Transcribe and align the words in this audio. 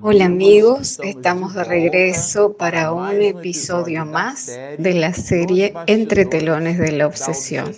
Hola 0.00 0.26
amigos, 0.26 1.00
estamos 1.02 1.54
de 1.54 1.64
regreso 1.64 2.56
para 2.56 2.92
un 2.92 3.20
episodio 3.20 4.04
más 4.04 4.46
de 4.46 4.94
la 4.94 5.12
serie 5.12 5.74
Entre 5.86 6.24
telones 6.24 6.78
de 6.78 6.92
la 6.92 7.06
obsesión. 7.06 7.74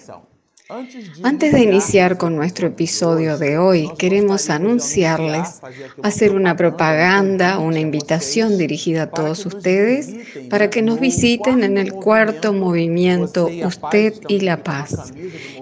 Antes 1.25 1.52
de 1.52 1.61
iniciar 1.61 2.16
con 2.16 2.37
nuestro 2.37 2.69
episodio 2.69 3.38
de 3.38 3.59
hoy, 3.59 3.91
queremos 3.98 4.51
anunciarles, 4.51 5.61
hacer 6.02 6.33
una 6.33 6.56
propaganda, 6.56 7.59
una 7.59 7.80
invitación 7.80 8.57
dirigida 8.57 9.05
a 9.05 9.11
todos 9.11 9.45
ustedes 9.46 10.14
para 10.48 10.71
que 10.71 10.82
nos 10.82 11.00
visiten 11.00 11.64
en 11.64 11.77
el 11.77 11.93
cuarto 11.93 12.52
movimiento 12.52 13.48
Usted 13.65 14.15
y 14.29 14.41
la 14.41 14.62
Paz. 14.62 15.12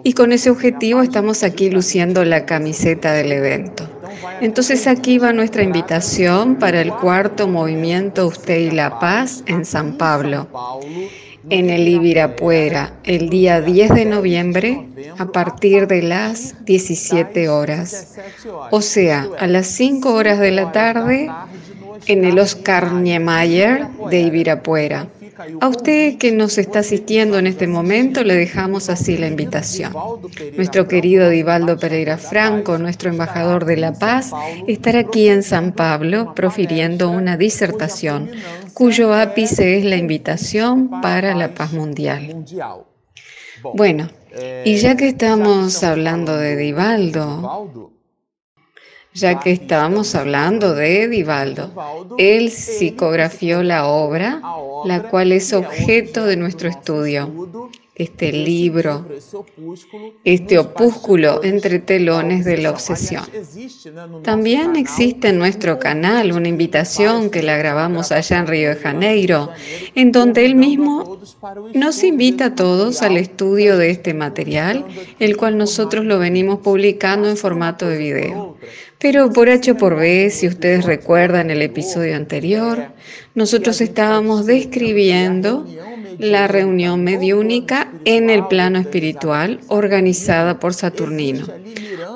Y 0.04 0.12
con 0.12 0.32
ese 0.32 0.50
objetivo 0.50 1.00
estamos 1.00 1.42
aquí 1.42 1.70
luciendo 1.70 2.24
la 2.24 2.44
camiseta 2.44 3.12
del 3.12 3.32
evento. 3.32 3.97
Entonces 4.40 4.86
aquí 4.86 5.18
va 5.18 5.32
nuestra 5.32 5.62
invitación 5.62 6.56
para 6.56 6.80
el 6.80 6.92
cuarto 6.92 7.48
movimiento 7.48 8.26
Usted 8.26 8.58
y 8.58 8.70
la 8.70 8.98
Paz 8.98 9.42
en 9.46 9.64
San 9.64 9.98
Pablo 9.98 10.48
en 11.50 11.70
el 11.70 11.88
Ibirapuera 11.88 12.92
el 13.04 13.30
día 13.30 13.60
10 13.60 13.94
de 13.94 14.04
noviembre 14.04 14.86
a 15.16 15.26
partir 15.26 15.86
de 15.86 16.02
las 16.02 16.64
17 16.64 17.48
horas, 17.48 18.18
o 18.70 18.82
sea, 18.82 19.26
a 19.38 19.46
las 19.46 19.66
5 19.68 20.12
horas 20.12 20.38
de 20.38 20.50
la 20.50 20.72
tarde 20.72 21.30
en 22.06 22.24
el 22.24 22.38
Oscar 22.38 22.92
Niemeyer 22.92 23.88
de 24.10 24.20
Ibirapuera. 24.20 25.08
A 25.60 25.68
usted 25.68 26.18
que 26.18 26.32
nos 26.32 26.58
está 26.58 26.80
asistiendo 26.80 27.38
en 27.38 27.46
este 27.46 27.66
momento 27.66 28.24
le 28.24 28.34
dejamos 28.34 28.88
así 28.88 29.16
la 29.16 29.28
invitación. 29.28 29.92
Nuestro 30.56 30.88
querido 30.88 31.28
Divaldo 31.28 31.78
Pereira 31.78 32.18
Franco, 32.18 32.78
nuestro 32.78 33.10
embajador 33.10 33.64
de 33.64 33.76
la 33.76 33.92
paz, 33.92 34.32
estará 34.66 35.00
aquí 35.00 35.28
en 35.28 35.42
San 35.42 35.72
Pablo 35.72 36.34
profiriendo 36.34 37.10
una 37.10 37.36
disertación 37.36 38.30
cuyo 38.74 39.14
ápice 39.14 39.78
es 39.78 39.84
la 39.84 39.96
invitación 39.96 41.00
para 41.00 41.34
la 41.34 41.54
paz 41.54 41.72
mundial. 41.72 42.44
Bueno, 43.74 44.10
y 44.64 44.76
ya 44.76 44.96
que 44.96 45.08
estamos 45.08 45.82
hablando 45.82 46.36
de 46.36 46.56
Divaldo, 46.56 47.92
ya 49.18 49.40
que 49.40 49.50
estábamos 49.52 50.14
hablando 50.14 50.74
de 50.74 51.08
Divaldo. 51.08 51.72
Él 52.18 52.50
psicografió 52.50 53.62
la 53.62 53.86
obra, 53.86 54.40
la 54.84 55.02
cual 55.04 55.32
es 55.32 55.52
objeto 55.52 56.24
de 56.24 56.36
nuestro 56.36 56.68
estudio. 56.68 57.48
Este 57.94 58.30
libro, 58.30 59.04
este 60.22 60.56
opúsculo 60.56 61.42
entre 61.42 61.80
telones 61.80 62.44
de 62.44 62.58
la 62.58 62.70
obsesión. 62.70 63.24
También 64.22 64.76
existe 64.76 65.30
en 65.30 65.38
nuestro 65.40 65.80
canal 65.80 66.30
una 66.30 66.46
invitación 66.46 67.28
que 67.28 67.42
la 67.42 67.56
grabamos 67.56 68.12
allá 68.12 68.38
en 68.38 68.46
Río 68.46 68.68
de 68.68 68.76
Janeiro, 68.76 69.50
en 69.96 70.12
donde 70.12 70.46
él 70.46 70.54
mismo 70.54 71.18
nos 71.74 72.04
invita 72.04 72.44
a 72.46 72.54
todos 72.54 73.02
al 73.02 73.16
estudio 73.16 73.76
de 73.76 73.90
este 73.90 74.14
material, 74.14 74.86
el 75.18 75.36
cual 75.36 75.58
nosotros 75.58 76.04
lo 76.04 76.20
venimos 76.20 76.60
publicando 76.60 77.28
en 77.28 77.36
formato 77.36 77.88
de 77.88 77.98
video. 77.98 78.56
Pero 79.00 79.30
por 79.32 79.48
H 79.48 79.74
por 79.76 79.94
B, 79.96 80.28
si 80.30 80.48
ustedes 80.48 80.84
recuerdan 80.84 81.50
el 81.50 81.62
episodio 81.62 82.16
anterior, 82.16 82.88
nosotros 83.34 83.80
estábamos 83.80 84.44
describiendo 84.44 85.66
la 86.18 86.48
reunión 86.48 87.04
mediúnica 87.04 87.92
en 88.04 88.28
el 88.28 88.48
plano 88.48 88.80
espiritual 88.80 89.60
organizada 89.68 90.58
por 90.58 90.74
Saturnino. 90.74 91.46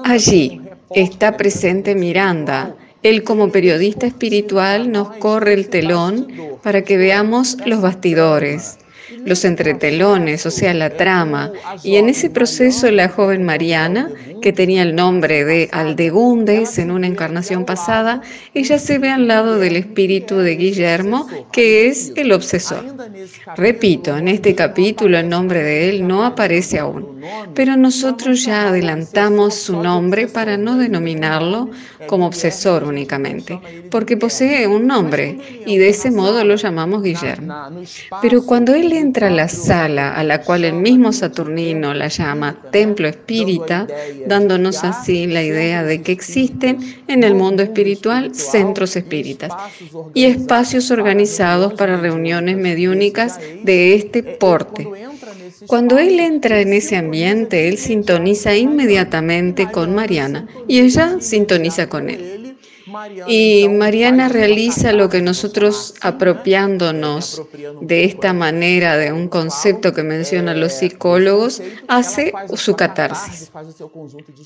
Allí 0.05 0.61
está 0.93 1.37
presente 1.37 1.95
Miranda. 1.95 2.75
Él 3.05 3.23
como 3.23 3.53
periodista 3.53 4.07
espiritual 4.07 4.91
nos 4.91 5.11
corre 5.17 5.55
el 5.55 5.69
telón 5.69 6.29
para 6.65 6.83
que 6.83 6.97
veamos 6.97 7.59
los 7.65 7.81
bastidores, 7.81 8.79
los 9.25 9.45
entretelones, 9.45 10.47
o 10.47 10.51
sea, 10.51 10.75
la 10.75 10.91
trama. 10.91 11.53
Y 11.83 11.97
en 11.97 12.09
ese 12.09 12.31
proceso 12.31 12.91
la 12.91 13.09
joven 13.09 13.45
Mariana, 13.45 14.11
que 14.41 14.53
tenía 14.53 14.83
el 14.83 14.95
nombre 14.95 15.45
de 15.45 15.69
Aldegundes 15.73 16.79
en 16.79 16.91
una 16.91 17.07
encarnación 17.07 17.65
pasada, 17.65 18.23
ella 18.55 18.79
se 18.79 18.99
ve 18.99 19.09
al 19.11 19.29
lado 19.29 19.59
del 19.59 19.77
espíritu 19.77 20.37
de 20.37 20.57
Guillermo, 20.57 21.27
que 21.53 21.87
es 21.87 22.13
el 22.17 22.33
obsesor. 22.33 22.85
Repito, 23.57 24.17
en 24.17 24.29
este 24.29 24.55
capítulo 24.55 25.19
el 25.19 25.29
nombre 25.29 25.63
de 25.63 25.89
él 25.89 26.07
no 26.07 26.25
aparece 26.25 26.79
aún, 26.79 27.21
pero 27.55 27.77
nosotros 27.77 28.45
ya 28.45 28.69
adelantamos 28.69 29.55
su 29.55 29.81
nombre 29.81 30.27
para 30.27 30.57
no 30.57 30.77
denominarlo 30.77 31.71
como 32.07 32.27
obsesor 32.27 32.85
únicamente, 32.85 33.61
porque 33.91 34.17
posee 34.17 34.67
un 34.67 34.87
nombre 34.87 35.39
y 35.67 35.79
de 35.79 35.91
ese 35.91 36.11
modo 36.11 36.45
lo 36.45 36.57
llamamos 36.57 37.03
Guillermo. 37.03 37.55
Pero 38.21 38.45
cuando 38.45 38.75
él 38.75 38.93
entra 39.03 39.27
a 39.27 39.31
la 39.31 39.49
sala 39.49 40.15
a 40.15 40.23
la 40.25 40.43
cual 40.43 40.65
el 40.65 40.75
mismo 40.75 41.13
Saturnino 41.13 41.93
la 41.93 42.09
llama 42.09 42.57
templo 42.71 43.09
espírita, 43.09 43.87
dándonos 44.27 44.85
así 44.85 45.27
la 45.27 45.43
idea 45.43 45.83
de 45.83 46.03
que 46.03 46.13
existen 46.13 46.79
en 47.09 47.25
el 47.25 47.35
mundo 47.35 47.63
espiritual 47.63 48.35
centros 48.35 48.97
espíritas 48.97 49.53
y 50.15 50.25
espacios 50.25 50.91
organizados 50.91 51.75
para 51.75 51.97
reuniones 51.97 52.57
mediúnicas 52.57 53.39
de 53.65 53.95
este 53.95 54.23
porte. 54.23 54.89
Cuando 55.67 55.99
él 55.99 56.19
entra 56.19 56.61
en 56.61 56.73
ese 56.73 56.97
ambiente, 56.97 57.69
él 57.69 57.79
sintoniza 57.79 58.57
inmediatamente 58.57 59.71
con 59.71 59.95
Mariana 59.95 60.47
y 60.67 60.81
ella 60.81 61.17
sintoniza 61.21 61.89
con 61.89 62.09
él. 62.11 62.42
Y 63.27 63.69
Mariana 63.69 64.29
realiza 64.29 64.93
lo 64.93 65.09
que 65.09 65.23
nosotros 65.23 65.95
apropiándonos 66.01 67.43
de 67.81 68.05
esta 68.05 68.33
manera 68.33 68.97
de 68.97 69.13
un 69.13 69.29
concepto 69.29 69.93
que 69.93 70.03
mencionan 70.03 70.61
los 70.61 70.73
psicólogos, 70.73 71.63
hace 71.89 72.33
su 72.55 72.75
catarsis. 72.77 73.51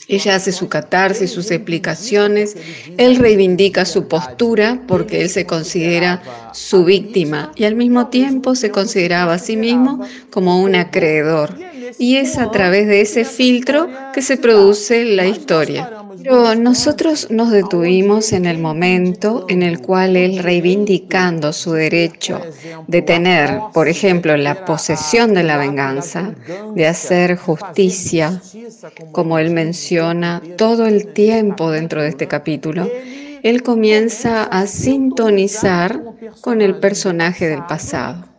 Ella 0.09 0.37
hace 0.37 0.53
su 0.53 0.69
catarsis, 0.69 1.31
sus 1.31 1.51
explicaciones, 1.51 2.57
él 2.97 3.17
reivindica 3.17 3.85
su 3.85 4.09
postura 4.09 4.83
porque 4.87 5.23
él 5.23 5.29
se 5.29 5.47
considera 5.47 6.23
su 6.53 6.85
víctima 6.85 7.53
y 7.55 7.65
al 7.65 7.75
mismo 7.75 8.09
tiempo 8.09 8.55
se 8.55 8.71
consideraba 8.71 9.35
a 9.35 9.39
sí 9.39 9.57
mismo 9.57 10.01
como 10.31 10.61
un 10.61 10.75
acreedor. 10.75 11.55
Y 11.99 12.17
es 12.17 12.39
a 12.39 12.51
través 12.51 12.87
de 12.87 13.01
ese 13.01 13.25
filtro 13.25 13.89
que 14.13 14.23
se 14.23 14.37
produce 14.37 15.05
la 15.05 15.27
historia. 15.27 16.06
Pero 16.29 16.57
nosotros 16.57 17.31
nos 17.31 17.53
detuvimos 17.53 18.33
en 18.33 18.47
el 18.47 18.59
momento 18.59 19.47
en 19.49 19.63
el 19.63 19.81
cual 19.81 20.17
él, 20.17 20.39
reivindicando 20.39 21.53
su 21.53 21.73
derecho 21.73 22.41
de 22.89 23.03
tener, 23.03 23.61
por 23.73 23.87
ejemplo, 23.87 24.37
la 24.37 24.65
posesión 24.65 25.35
de 25.35 25.45
la 25.45 25.57
venganza, 25.57 26.35
de 26.75 26.87
hacer 26.89 27.37
justicia, 27.37 28.43
como 29.13 29.39
él 29.39 29.51
menciona 29.51 30.43
todo 30.57 30.87
el 30.87 31.13
tiempo 31.13 31.71
dentro 31.71 32.03
de 32.03 32.09
este 32.09 32.27
capítulo, 32.27 32.91
él 33.45 33.63
comienza 33.63 34.43
a 34.43 34.67
sintonizar 34.67 36.03
con 36.41 36.61
el 36.61 36.81
personaje 36.81 37.47
del 37.47 37.65
pasado. 37.67 38.36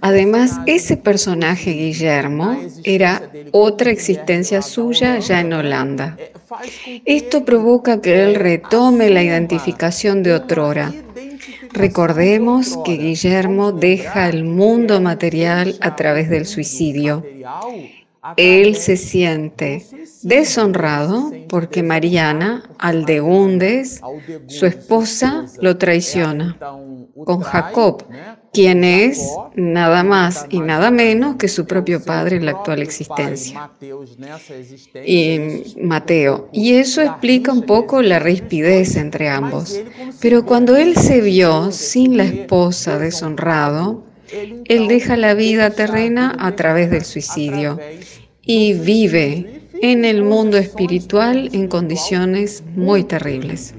Además, 0.00 0.58
ese 0.66 0.96
personaje, 0.96 1.72
Guillermo, 1.72 2.58
era 2.84 3.30
otra 3.52 3.90
existencia 3.90 4.62
suya 4.62 5.18
ya 5.18 5.40
en 5.40 5.52
Holanda. 5.52 6.16
Esto 7.04 7.44
provoca 7.44 8.00
que 8.00 8.22
él 8.22 8.34
retome 8.34 9.10
la 9.10 9.22
identificación 9.22 10.22
de 10.22 10.34
otrora. 10.34 10.92
Recordemos 11.72 12.78
que 12.84 12.96
Guillermo 12.96 13.72
deja 13.72 14.28
el 14.28 14.44
mundo 14.44 15.00
material 15.00 15.76
a 15.80 15.94
través 15.94 16.28
del 16.28 16.46
suicidio. 16.46 17.24
Él 18.36 18.76
se 18.76 18.96
siente 18.96 19.86
deshonrado 20.22 21.32
porque 21.48 21.82
Mariana, 21.82 22.68
Aldegundes, 22.78 24.00
su 24.46 24.66
esposa, 24.66 25.46
lo 25.60 25.78
traiciona 25.78 26.58
con 27.24 27.40
Jacob, 27.40 28.04
quien 28.52 28.84
es 28.84 29.22
nada 29.54 30.02
más 30.02 30.46
y 30.50 30.60
nada 30.60 30.90
menos 30.90 31.36
que 31.36 31.48
su 31.48 31.66
propio 31.66 32.02
padre 32.02 32.36
en 32.36 32.46
la 32.46 32.52
actual 32.52 32.82
existencia. 32.82 33.70
Y 35.06 35.76
Mateo. 35.80 36.48
Y 36.52 36.74
eso 36.74 37.02
explica 37.02 37.52
un 37.52 37.62
poco 37.62 38.02
la 38.02 38.18
rispidez 38.18 38.96
entre 38.96 39.28
ambos. 39.28 39.80
Pero 40.20 40.44
cuando 40.44 40.76
él 40.76 40.96
se 40.96 41.20
vio 41.20 41.70
sin 41.70 42.16
la 42.16 42.24
esposa 42.24 42.98
deshonrado, 42.98 44.04
él 44.66 44.88
deja 44.88 45.16
la 45.16 45.34
vida 45.34 45.70
terrena 45.70 46.36
a 46.38 46.54
través 46.54 46.90
del 46.90 47.04
suicidio 47.04 47.78
y 48.42 48.74
vive 48.74 49.60
en 49.82 50.04
el 50.04 50.22
mundo 50.22 50.56
espiritual 50.58 51.50
en 51.52 51.68
condiciones 51.68 52.62
muy 52.74 53.04
terribles. 53.04 53.74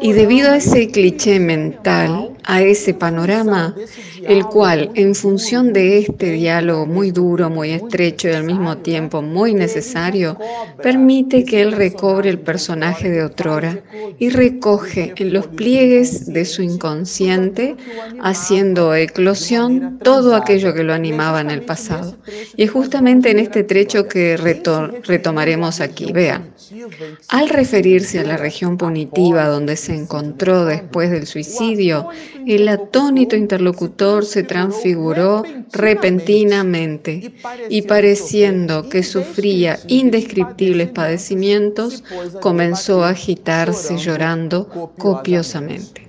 Y 0.00 0.12
debido 0.12 0.50
a 0.50 0.56
ese 0.56 0.88
cliché 0.88 1.38
mental, 1.38 2.30
a 2.42 2.62
ese 2.62 2.94
panorama, 2.94 3.74
el 4.22 4.44
cual, 4.46 4.90
en 4.94 5.14
función 5.14 5.72
de 5.72 5.98
este 5.98 6.32
diálogo 6.32 6.86
muy 6.86 7.10
duro, 7.10 7.48
muy 7.50 7.70
estrecho 7.70 8.28
y 8.28 8.32
al 8.32 8.44
mismo 8.44 8.78
tiempo 8.78 9.22
muy 9.22 9.54
necesario, 9.54 10.36
permite 10.82 11.44
que 11.44 11.62
él 11.62 11.72
recobre 11.72 12.30
el 12.30 12.38
personaje 12.38 13.10
de 13.10 13.22
otrora 13.22 13.78
y 14.18 14.30
recoge 14.30 15.12
en 15.16 15.32
los 15.32 15.46
pliegues 15.46 16.26
de 16.26 16.44
su 16.44 16.62
inconsciente, 16.62 17.76
haciendo 18.20 18.94
eclosión 18.94 19.98
todo 20.02 20.34
aquello 20.34 20.74
que 20.74 20.82
lo 20.82 20.92
animaba 20.92 21.40
en 21.40 21.50
el 21.50 21.62
pasado. 21.62 22.16
Y 22.56 22.64
es 22.64 22.70
justamente 22.70 23.30
en 23.30 23.38
este 23.38 23.62
trecho 23.62 24.08
que 24.08 24.36
retomaremos 24.36 25.80
aquí. 25.80 26.12
Vean, 26.12 26.52
al 27.28 27.48
referirse 27.48 28.20
a 28.20 28.24
la 28.24 28.36
región 28.36 28.76
punitiva 28.76 29.03
donde 29.06 29.76
se 29.76 29.94
encontró 29.94 30.64
después 30.64 31.10
del 31.10 31.26
suicidio, 31.26 32.08
el 32.46 32.68
atónito 32.68 33.36
interlocutor 33.36 34.24
se 34.24 34.42
transfiguró 34.42 35.42
repentinamente 35.72 37.32
y 37.68 37.82
pareciendo 37.82 38.88
que 38.88 39.02
sufría 39.02 39.78
indescriptibles 39.88 40.90
padecimientos, 40.90 42.04
comenzó 42.40 43.04
a 43.04 43.10
agitarse 43.10 43.96
llorando 43.96 44.92
copiosamente. 44.98 46.04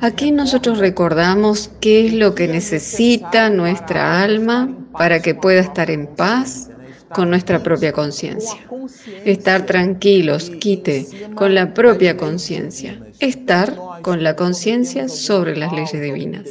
Aquí 0.00 0.32
nosotros 0.32 0.78
recordamos 0.78 1.70
qué 1.80 2.06
es 2.06 2.12
lo 2.12 2.34
que 2.34 2.48
necesita 2.48 3.50
nuestra 3.50 4.20
alma 4.20 4.76
para 4.92 5.22
que 5.22 5.36
pueda 5.36 5.60
estar 5.60 5.90
en 5.90 6.08
paz 6.08 6.71
con 7.14 7.30
nuestra 7.30 7.62
propia 7.62 7.92
conciencia. 7.92 8.58
Estar 9.24 9.66
tranquilos, 9.66 10.50
quite, 10.50 11.06
con 11.34 11.54
la 11.54 11.74
propia 11.74 12.16
conciencia. 12.16 13.00
Estar 13.20 13.76
con 14.02 14.22
la 14.22 14.36
conciencia 14.36 15.08
sobre 15.08 15.56
las 15.56 15.72
leyes 15.72 16.00
divinas. 16.00 16.48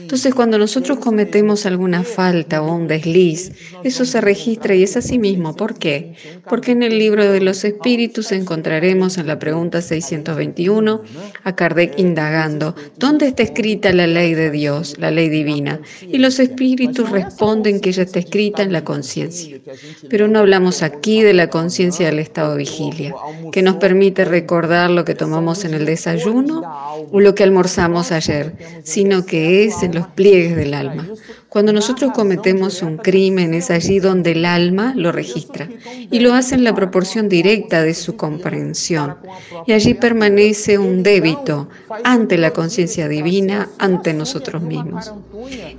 Entonces, 0.00 0.34
cuando 0.34 0.58
nosotros 0.58 0.98
cometemos 0.98 1.66
alguna 1.66 2.02
falta 2.02 2.62
o 2.62 2.74
un 2.74 2.86
desliz, 2.86 3.52
eso 3.84 4.04
se 4.04 4.20
registra 4.20 4.74
y 4.74 4.82
es 4.82 4.96
así 4.96 5.18
mismo. 5.18 5.54
¿Por 5.56 5.78
qué? 5.78 6.14
Porque 6.48 6.72
en 6.72 6.82
el 6.82 6.98
libro 6.98 7.30
de 7.30 7.40
los 7.40 7.64
espíritus 7.64 8.32
encontraremos 8.32 9.18
en 9.18 9.26
la 9.26 9.38
pregunta 9.38 9.80
621 9.82 11.02
a 11.42 11.56
Kardec 11.56 11.98
indagando, 11.98 12.74
¿dónde 12.98 13.28
está 13.28 13.42
escrita 13.42 13.92
la 13.92 14.06
ley 14.06 14.34
de 14.34 14.50
Dios, 14.50 14.96
la 14.98 15.10
ley 15.10 15.28
divina? 15.28 15.80
Y 16.02 16.18
los 16.18 16.38
espíritus 16.38 17.10
responden 17.10 17.80
que 17.80 17.90
ella 17.90 18.02
está 18.04 18.18
escrita 18.18 18.62
en 18.62 18.72
la 18.72 18.84
conciencia. 18.84 19.58
Pero 20.08 20.28
no 20.28 20.38
hablamos 20.38 20.82
aquí 20.82 21.22
de 21.22 21.34
la 21.34 21.48
conciencia 21.48 22.06
del 22.06 22.18
estado 22.18 22.56
vigilia, 22.56 23.14
que 23.52 23.62
nos 23.62 23.76
permite 23.76 24.24
recordar 24.24 24.90
lo 24.90 25.04
que 25.04 25.14
tomamos 25.14 25.64
en 25.64 25.74
el 25.74 25.86
desayuno 25.86 26.62
o 27.10 27.20
lo 27.20 27.34
que 27.34 27.42
almorzamos 27.42 28.12
ayer, 28.12 28.54
sino 28.82 29.24
que 29.26 29.64
es 29.64 29.82
en 29.82 29.94
los 29.94 30.06
pliegues 30.08 30.56
del 30.56 30.74
alma. 30.74 31.08
Cuando 31.54 31.72
nosotros 31.72 32.10
cometemos 32.10 32.82
un 32.82 32.96
crimen 32.96 33.54
es 33.54 33.70
allí 33.70 34.00
donde 34.00 34.32
el 34.32 34.44
alma 34.44 34.92
lo 34.96 35.12
registra 35.12 35.68
y 36.10 36.18
lo 36.18 36.34
hace 36.34 36.56
en 36.56 36.64
la 36.64 36.74
proporción 36.74 37.28
directa 37.28 37.84
de 37.84 37.94
su 37.94 38.16
comprensión. 38.16 39.14
Y 39.64 39.72
allí 39.72 39.94
permanece 39.94 40.78
un 40.78 41.04
débito 41.04 41.68
ante 42.02 42.38
la 42.38 42.50
conciencia 42.50 43.06
divina, 43.06 43.68
ante 43.78 44.12
nosotros 44.14 44.62
mismos. 44.62 45.12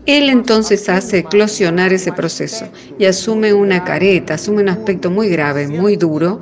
Él 0.05 0.29
entonces 0.29 0.87
hace 0.87 1.17
eclosionar 1.17 1.91
ese 1.91 2.13
proceso 2.13 2.69
y 2.97 3.03
asume 3.03 3.53
una 3.53 3.83
careta, 3.83 4.35
asume 4.35 4.61
un 4.61 4.69
aspecto 4.69 5.11
muy 5.11 5.27
grave, 5.27 5.67
muy 5.67 5.97
duro 5.97 6.39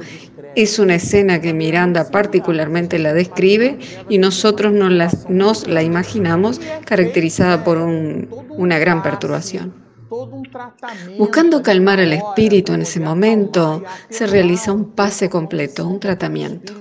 es 0.56 0.80
una 0.80 0.96
escena 0.96 1.42
que 1.42 1.54
Miranda 1.54 2.10
particularmente 2.10 3.00
la 3.00 3.14
describe 3.14 3.80
y 4.10 4.18
nosotros 4.18 4.74
nos 4.74 4.92
la, 4.92 5.12
nos 5.30 5.68
la 5.68 5.84
imaginamos 5.84 6.62
caracterizada 6.86 7.64
por 7.64 7.78
una 7.78 8.80
gran 8.80 9.04
perturbación. 9.04 9.83
Buscando 11.18 11.62
calmar 11.62 12.00
al 12.00 12.14
espíritu 12.14 12.74
en 12.74 12.82
ese 12.82 13.00
momento, 13.00 13.84
se 14.10 14.28
realiza 14.28 14.72
un 14.72 14.92
pase 14.92 15.30
completo, 15.30 15.88
un 15.88 16.00
tratamiento, 16.00 16.74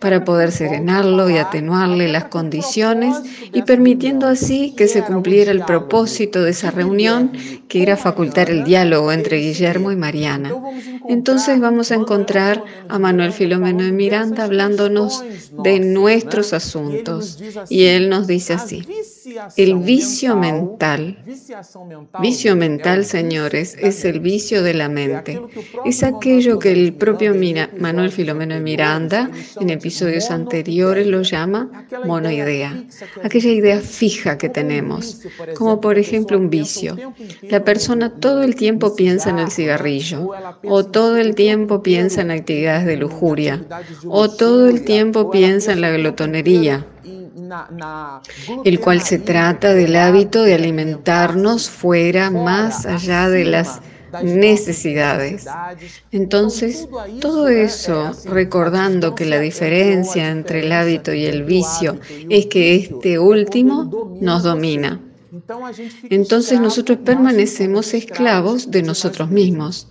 para 0.00 0.24
poder 0.24 0.52
serenarlo 0.52 1.30
y 1.30 1.38
atenuarle 1.38 2.08
las 2.08 2.24
condiciones 2.26 3.16
y 3.52 3.62
permitiendo 3.62 4.26
así 4.26 4.74
que 4.76 4.88
se 4.88 5.02
cumpliera 5.02 5.50
el 5.50 5.64
propósito 5.64 6.42
de 6.42 6.50
esa 6.50 6.70
reunión, 6.70 7.32
que 7.68 7.82
era 7.82 7.96
facultar 7.96 8.50
el 8.50 8.64
diálogo 8.64 9.12
entre 9.12 9.38
Guillermo 9.38 9.90
y 9.90 9.96
Mariana. 9.96 10.54
Entonces 11.08 11.60
vamos 11.60 11.90
a 11.90 11.96
encontrar 11.96 12.62
a 12.88 12.98
Manuel 12.98 13.32
Filomeno 13.32 13.84
de 13.84 13.92
Miranda 13.92 14.44
hablándonos 14.44 15.24
de 15.62 15.80
nuestros 15.80 16.52
asuntos. 16.52 17.42
Y 17.68 17.84
él 17.84 18.08
nos 18.08 18.26
dice 18.26 18.54
así, 18.54 18.86
el 19.56 19.76
vicio 19.76 20.36
mental, 20.36 21.18
vicio 22.20 22.56
mental, 22.56 23.04
señores, 23.04 23.76
es 23.80 24.04
el 24.04 24.20
vicio 24.20 24.62
de 24.62 24.74
la 24.74 24.88
mente. 24.88 25.40
Es 25.84 26.02
aquello 26.02 26.58
que 26.58 26.72
el 26.72 26.94
propio 26.94 27.34
Manuel 27.78 28.10
Filomeno 28.10 28.54
de 28.54 28.60
Miranda 28.60 29.30
en 29.60 29.70
episodios 29.70 30.30
anteriores 30.30 31.06
lo 31.06 31.22
llama 31.22 31.86
monoidea, 32.04 32.84
aquella 33.22 33.50
idea 33.50 33.80
fija 33.80 34.36
que 34.36 34.48
tenemos, 34.48 35.20
como 35.56 35.80
por 35.80 35.98
ejemplo 35.98 36.38
un 36.38 36.50
vicio. 36.50 36.96
La 37.42 37.64
persona 37.64 38.10
todo 38.10 38.42
el 38.42 38.56
tiempo 38.56 38.94
piensa 38.94 39.30
en 39.30 39.38
el 39.38 39.50
cigarrillo, 39.50 40.30
o 40.64 40.84
todo 40.84 41.16
el 41.16 41.34
tiempo 41.34 41.82
piensa 41.82 42.20
en 42.20 42.30
actividades 42.30 42.86
de 42.86 42.96
lujuria, 42.96 43.64
o 44.06 44.30
todo 44.30 44.68
el 44.68 44.84
tiempo 44.84 45.30
piensa 45.30 45.72
en 45.72 45.80
la 45.80 45.90
glotonería 45.92 46.86
el 48.64 48.80
cual 48.80 49.00
se 49.00 49.18
trata 49.18 49.74
del 49.74 49.96
hábito 49.96 50.42
de 50.42 50.54
alimentarnos 50.54 51.68
fuera, 51.68 52.30
más 52.30 52.86
allá 52.86 53.28
de 53.28 53.44
las 53.44 53.80
necesidades. 54.22 55.46
Entonces, 56.12 56.88
todo 57.20 57.48
eso, 57.48 58.12
recordando 58.26 59.14
que 59.14 59.26
la 59.26 59.40
diferencia 59.40 60.30
entre 60.30 60.60
el 60.60 60.72
hábito 60.72 61.12
y 61.12 61.26
el 61.26 61.44
vicio 61.44 61.98
es 62.28 62.46
que 62.46 62.76
este 62.76 63.18
último 63.18 64.16
nos 64.20 64.42
domina. 64.42 65.00
Entonces 66.10 66.60
nosotros 66.60 66.98
permanecemos 67.04 67.94
esclavos 67.94 68.70
de 68.70 68.82
nosotros 68.82 69.30
mismos. 69.30 69.88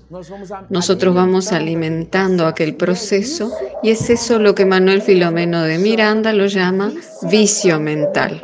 Nosotros 0.69 1.13
vamos 1.13 1.51
alimentando 1.51 2.45
aquel 2.45 2.75
proceso 2.75 3.51
y 3.81 3.89
es 3.89 4.09
eso 4.09 4.39
lo 4.39 4.55
que 4.55 4.65
Manuel 4.65 5.01
Filomeno 5.01 5.63
de 5.63 5.77
Miranda 5.79 6.33
lo 6.33 6.45
llama 6.45 6.93
vicio 7.23 7.79
mental. 7.79 8.41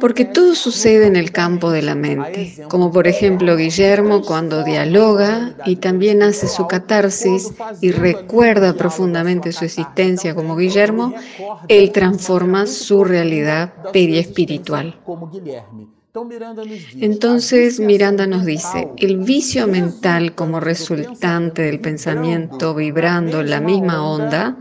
Porque 0.00 0.24
todo 0.24 0.54
sucede 0.54 1.06
en 1.06 1.16
el 1.16 1.32
campo 1.32 1.70
de 1.70 1.82
la 1.82 1.94
mente, 1.94 2.64
como 2.68 2.92
por 2.92 3.06
ejemplo 3.06 3.56
Guillermo 3.56 4.22
cuando 4.22 4.64
dialoga 4.64 5.54
y 5.64 5.76
también 5.76 6.22
hace 6.22 6.46
su 6.48 6.66
catarsis 6.66 7.52
y 7.80 7.92
recuerda 7.92 8.74
profundamente 8.74 9.52
su 9.52 9.64
existencia 9.64 10.34
como 10.34 10.56
Guillermo, 10.56 11.14
él 11.68 11.90
transforma 11.92 12.66
su 12.66 13.04
realidad 13.04 13.72
periespiritual. 13.92 14.98
Entonces 17.00 17.80
Miranda 17.80 18.26
nos 18.26 18.44
dice, 18.44 18.88
el 18.96 19.18
vicio 19.18 19.66
mental 19.68 20.34
como 20.34 20.60
resultante 20.60 21.62
del 21.62 21.80
pensamiento 21.80 22.74
vibrando 22.74 23.42
la 23.42 23.60
misma 23.60 24.06
onda, 24.06 24.56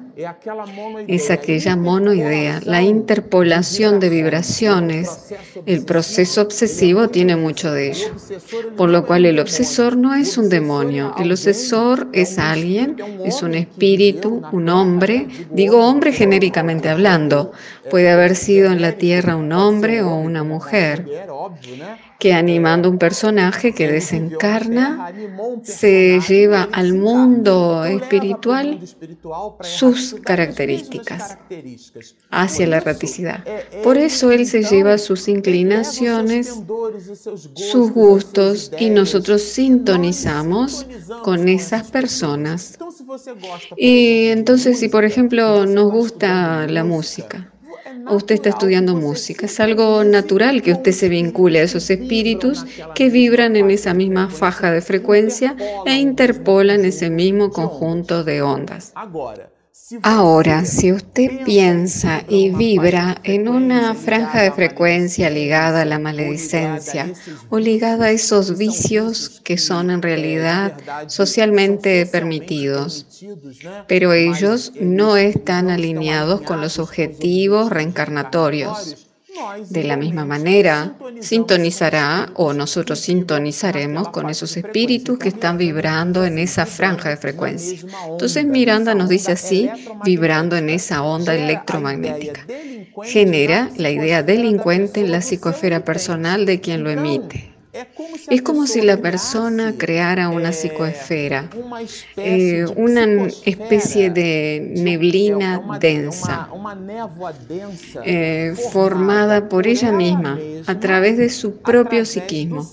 es 1.08 1.30
aquella 1.30 1.76
monoidea, 1.76 2.62
la 2.66 2.82
interpolación 2.82 4.00
de 4.00 4.10
vibraciones. 4.10 5.36
El 5.66 5.86
proceso 5.86 6.42
obsesivo 6.42 7.10
tiene 7.10 7.36
mucho 7.36 7.72
de 7.72 7.92
ello, 7.92 8.08
por 8.76 8.90
lo 8.90 9.06
cual 9.06 9.26
el 9.26 9.40
obsesor 9.40 9.96
no 9.96 10.16
es 10.16 10.38
un 10.38 10.50
demonio, 10.50 11.14
el 11.20 11.32
obsesor 11.32 12.08
es 12.14 12.40
alguien, 12.40 12.96
es 13.26 13.44
un 13.44 13.54
espíritu, 13.54 14.42
un 14.52 14.70
hombre, 14.70 15.28
digo 15.52 15.86
hombre 15.86 16.12
genéricamente 16.12 16.90
hablando, 16.90 17.52
puede 17.90 18.10
haber 18.10 18.36
sido 18.36 18.72
en 18.72 18.82
la 18.82 18.94
tierra 18.94 19.36
un 19.36 19.52
hombre 19.52 20.02
o 20.02 20.16
una 20.16 20.44
mujer 20.44 21.06
que 22.20 22.34
animando 22.34 22.90
un 22.90 22.98
personaje 22.98 23.74
que 23.74 23.88
desencarna, 23.88 25.14
se 25.64 26.20
lleva 26.28 26.68
al 26.72 26.94
mundo 26.94 27.86
espiritual 27.86 28.80
sus 29.62 30.07
características 30.16 31.38
hacia 32.30 32.68
la 32.68 32.78
erraticidad. 32.78 33.44
Por 33.84 33.98
eso 33.98 34.32
él 34.32 34.46
se 34.46 34.64
lleva 34.64 34.98
sus 34.98 35.28
inclinaciones, 35.28 36.54
sus 37.56 37.92
gustos 37.92 38.72
y 38.80 38.90
nosotros 38.90 39.42
sintonizamos 39.42 40.86
con 41.24 41.48
esas 41.48 41.90
personas. 41.92 42.78
Y 43.76 44.28
entonces 44.28 44.80
si 44.80 44.90
por 44.90 45.06
ejemplo 45.06 45.66
nos 45.66 45.92
gusta 45.92 46.68
la 46.68 46.84
música, 46.84 47.52
usted 48.10 48.36
está 48.36 48.50
estudiando 48.50 48.96
música. 48.96 49.46
Es 49.46 49.60
algo 49.60 50.04
natural 50.04 50.62
que 50.62 50.74
usted 50.74 50.92
se 50.92 51.10
vincule 51.10 51.60
a 51.60 51.64
esos 51.64 51.90
espíritus 51.90 52.66
que 52.96 53.10
vibran 53.10 53.56
en 53.56 53.72
esa 53.72 53.94
misma 53.94 54.30
faja 54.30 54.72
de 54.72 54.82
frecuencia 54.82 55.56
e 55.86 55.96
interpolan 55.96 56.86
ese 56.86 57.10
mismo 57.10 57.50
conjunto 57.52 58.24
de 58.24 58.42
ondas. 58.42 58.94
Ahora, 60.04 60.66
si 60.66 60.92
usted 60.92 61.46
piensa 61.46 62.22
y 62.28 62.50
vibra 62.50 63.22
en 63.24 63.48
una 63.48 63.94
franja 63.94 64.42
de 64.42 64.52
frecuencia 64.52 65.30
ligada 65.30 65.84
a 65.84 65.86
la 65.86 65.98
maledicencia 65.98 67.14
o 67.50 67.58
ligada 67.58 68.08
a 68.08 68.12
esos 68.12 68.58
vicios 68.58 69.42
que 69.46 69.58
son 69.58 69.90
en 69.90 70.02
realidad 70.02 70.78
socialmente 71.08 72.06
permitidos, 72.06 73.24
pero 73.88 74.12
ellos 74.12 74.74
no 74.80 75.16
están 75.16 75.70
alineados 75.70 76.42
con 76.42 76.60
los 76.60 76.80
objetivos 76.80 77.70
reencarnatorios, 77.70 79.07
de 79.70 79.84
la 79.84 79.98
misma 79.98 80.26
manera, 80.26 80.96
sintonizará 81.22 82.30
o 82.36 82.54
nosotros 82.54 83.00
sintonizaremos 83.00 84.10
con 84.10 84.30
esos 84.30 84.58
espíritus 84.58 85.18
que 85.18 85.30
están 85.30 85.58
vibrando 85.58 86.26
en 86.26 86.40
esa 86.40 86.66
franja 86.66 87.10
de 87.10 87.18
frecuencia. 87.18 87.80
Entonces 88.10 88.46
Miranda 88.46 88.96
nos 88.96 89.10
dice 89.10 89.34
así, 89.34 89.70
vibrando 90.04 90.56
en 90.56 90.70
esa 90.70 91.04
onda 91.04 91.36
electromagnética. 91.36 92.46
Genera 93.04 93.70
la 93.78 93.92
idea 93.92 94.24
delincuente 94.24 95.02
en 95.02 95.12
la 95.12 95.22
psicosfera 95.22 95.84
personal 95.84 96.46
de 96.46 96.60
quien 96.60 96.84
lo 96.84 96.90
emite. 96.90 97.57
Es 98.30 98.42
como 98.42 98.66
si 98.68 98.82
la 98.82 98.98
persona 98.98 99.76
creara 99.78 100.30
una 100.30 100.52
psicoesfera, 100.52 101.50
eh, 102.16 102.66
una 102.76 103.28
especie 103.46 104.10
de 104.10 104.74
neblina 104.76 105.78
densa, 105.80 106.50
eh, 108.04 108.56
formada 108.72 109.48
por 109.50 109.68
ella 109.68 109.92
misma 109.92 110.40
a 110.66 110.80
través 110.80 111.18
de 111.18 111.30
su 111.30 111.58
propio 111.58 112.06
psiquismo. 112.06 112.68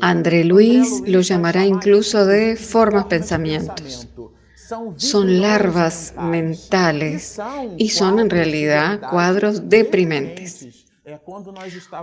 André 0.00 0.44
Luis 0.44 1.02
lo 1.06 1.20
llamará 1.20 1.64
incluso 1.66 2.24
de 2.26 2.56
formas 2.56 3.06
pensamientos. 3.06 4.08
Son 4.96 5.40
larvas 5.40 6.14
mentales 6.18 7.40
y 7.78 7.88
son 7.88 8.18
en 8.18 8.30
realidad 8.30 9.00
cuadros 9.10 9.68
deprimentes. 9.68 10.87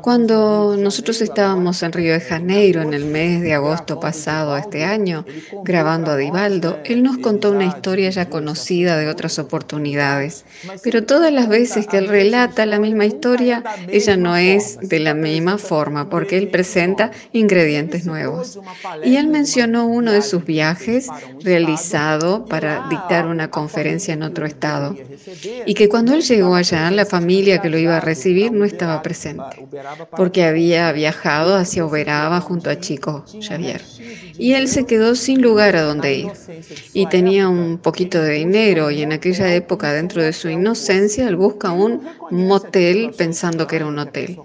Cuando 0.01 0.75
nosotros 0.77 1.21
estábamos 1.21 1.83
en 1.83 1.91
Río 1.91 2.13
de 2.13 2.21
Janeiro 2.21 2.81
en 2.81 2.93
el 2.93 3.05
mes 3.05 3.41
de 3.41 3.53
agosto 3.53 3.99
pasado 3.99 4.57
este 4.57 4.83
año, 4.83 5.25
grabando 5.63 6.11
a 6.11 6.17
Divaldo, 6.17 6.79
él 6.85 7.03
nos 7.03 7.17
contó 7.19 7.51
una 7.51 7.65
historia 7.65 8.09
ya 8.09 8.29
conocida 8.29 8.97
de 8.97 9.07
otras 9.07 9.37
oportunidades. 9.37 10.45
Pero 10.83 11.03
todas 11.03 11.31
las 11.31 11.47
veces 11.47 11.87
que 11.87 11.97
él 11.97 12.07
relata 12.07 12.65
la 12.65 12.79
misma 12.79 13.05
historia, 13.05 13.63
ella 13.87 14.17
no 14.17 14.35
es 14.37 14.79
de 14.79 14.99
la 14.99 15.13
misma 15.13 15.57
forma, 15.57 16.09
porque 16.09 16.37
él 16.37 16.49
presenta 16.49 17.11
ingredientes 17.31 18.05
nuevos. 18.05 18.59
Y 19.03 19.17
él 19.17 19.27
mencionó 19.27 19.85
uno 19.85 20.11
de 20.11 20.21
sus 20.21 20.45
viajes 20.45 21.09
realizado 21.41 22.45
para 22.45 22.87
dictar 22.89 23.27
una 23.27 23.51
conferencia 23.51 24.13
en 24.13 24.23
otro 24.23 24.45
estado. 24.45 24.95
Y 25.65 25.73
que 25.75 25.89
cuando 25.89 26.13
él 26.13 26.21
llegó 26.21 26.55
allá, 26.55 26.89
la 26.91 27.05
familia 27.05 27.61
que 27.61 27.69
lo 27.69 27.77
iba 27.77 27.97
a 27.97 28.01
recibir 28.01 28.51
no 28.51 28.65
estaba 28.65 28.94
presente, 29.01 29.67
porque 30.15 30.43
había 30.43 30.91
viajado 30.91 31.55
hacia 31.55 31.85
Uberaba 31.85 32.41
junto 32.41 32.69
a 32.69 32.79
Chico 32.79 33.25
Xavier. 33.41 33.81
Y 34.37 34.53
él 34.53 34.67
se 34.67 34.85
quedó 34.85 35.15
sin 35.15 35.41
lugar 35.41 35.75
a 35.75 35.83
donde 35.83 36.13
ir. 36.13 36.31
Y 36.93 37.07
tenía 37.07 37.47
un 37.47 37.77
poquito 37.77 38.21
de 38.21 38.33
dinero 38.33 38.91
y 38.91 39.01
en 39.01 39.13
aquella 39.13 39.53
época, 39.53 39.93
dentro 39.93 40.21
de 40.21 40.33
su 40.33 40.49
inocencia, 40.49 41.27
él 41.27 41.35
busca 41.35 41.71
un 41.71 42.01
motel 42.31 43.11
pensando 43.17 43.67
que 43.67 43.77
era 43.77 43.85
un 43.85 43.99
hotel. 43.99 44.37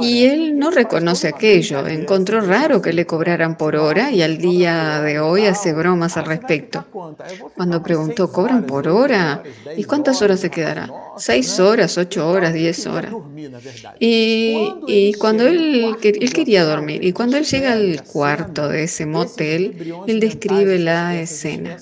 Y 0.00 0.24
él 0.26 0.58
no 0.58 0.70
reconoce 0.70 1.28
aquello. 1.28 1.86
Encontró 1.86 2.40
raro 2.40 2.80
que 2.80 2.92
le 2.92 3.06
cobraran 3.06 3.56
por 3.56 3.76
hora 3.76 4.10
y 4.10 4.22
al 4.22 4.38
día 4.38 5.00
de 5.00 5.20
hoy 5.20 5.46
hace 5.46 5.72
bromas 5.72 6.16
al 6.16 6.26
respecto. 6.26 6.84
Cuando 7.54 7.82
preguntó, 7.82 8.32
¿cobran 8.32 8.64
por 8.64 8.88
hora? 8.88 9.42
¿Y 9.76 9.84
cuántas 9.84 10.22
horas 10.22 10.40
se 10.40 10.50
quedará? 10.50 10.90
¿Seis 11.16 11.58
horas, 11.60 11.98
ocho 11.98 12.28
horas, 12.28 12.52
diez 12.54 12.86
horas? 12.86 13.12
Y, 14.00 15.14
cuando 15.18 15.46
él, 15.46 15.96
él 16.02 16.32
quería 16.32 16.64
dormir, 16.64 17.04
y 17.04 17.12
cuando 17.12 17.36
él 17.36 17.44
llega 17.44 17.72
al 17.72 18.02
cuarto 18.04 18.68
de 18.68 18.84
ese 18.84 19.06
motel, 19.06 19.94
él 20.06 20.20
describe 20.20 20.78
la 20.78 21.18
escena. 21.18 21.76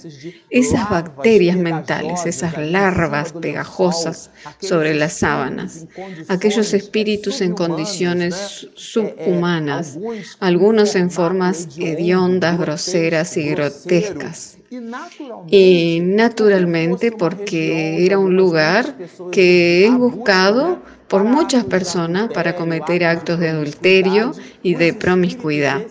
Esas 0.51 0.89
bacterias 0.91 1.57
mentales, 1.57 2.27
esas 2.27 2.57
larvas 2.59 3.33
pegajosas 3.33 4.31
sobre 4.61 4.95
las 4.95 5.15
sábanas, 5.15 5.87
aquellos 6.29 6.73
espíritus 6.75 7.41
en 7.41 7.55
condiciones 7.55 8.69
subhumanas, 8.75 9.99
algunos 10.41 10.95
en 10.95 11.11
formas 11.11 11.69
hediondas, 11.79 12.59
groseras 12.59 13.37
y 13.37 13.51
grotescas. 13.51 14.59
Y 15.49 16.01
naturalmente 16.03 17.13
porque 17.13 18.05
era 18.05 18.19
un 18.19 18.37
lugar 18.37 18.97
que 19.31 19.87
es 19.87 19.95
buscado 19.97 20.83
por 21.09 21.25
muchas 21.25 21.65
personas 21.65 22.31
para 22.33 22.57
cometer 22.57 23.05
actos 23.05 23.39
de 23.39 23.49
adulterio 23.49 24.33
y 24.63 24.75
de 24.75 24.93
promiscuidad. 24.93 25.83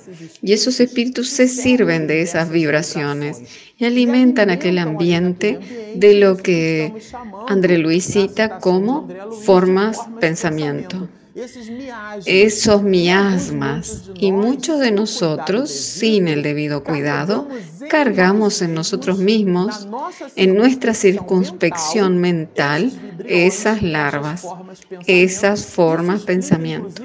Y 0.42 0.54
esos 0.54 0.80
espíritus 0.80 1.30
se 1.30 1.48
sirven 1.48 2.08
de 2.08 2.22
esas 2.22 2.50
vibraciones 2.50 3.42
y 3.78 3.86
alimentan 3.86 4.50
aquel 4.50 4.80
ambiente 4.80 5.60
de 5.96 6.16
lo 6.16 6.38
que 6.38 6.94
André 7.48 7.78
Luis 7.78 8.06
cita 8.06 8.60
como 8.60 9.08
formas 9.44 10.00
pensamiento 10.20 11.08
esos 11.36 12.84
miasmas 12.84 14.12
y 14.16 14.32
muchos 14.32 14.80
de 14.80 14.92
nosotros, 14.92 15.70
sin 15.70 16.28
el 16.28 16.44
debido 16.44 16.84
cuidado, 16.84 17.48
cargamos 17.90 18.62
en 18.62 18.74
nosotros 18.74 19.18
mismos, 19.18 19.88
en 20.36 20.56
nuestra 20.56 20.94
circunspección 20.94 22.20
mental, 22.20 22.92
esas 23.26 23.82
larvas, 23.82 24.46
esas 25.08 25.66
formas 25.66 26.22
pensamiento. 26.24 27.02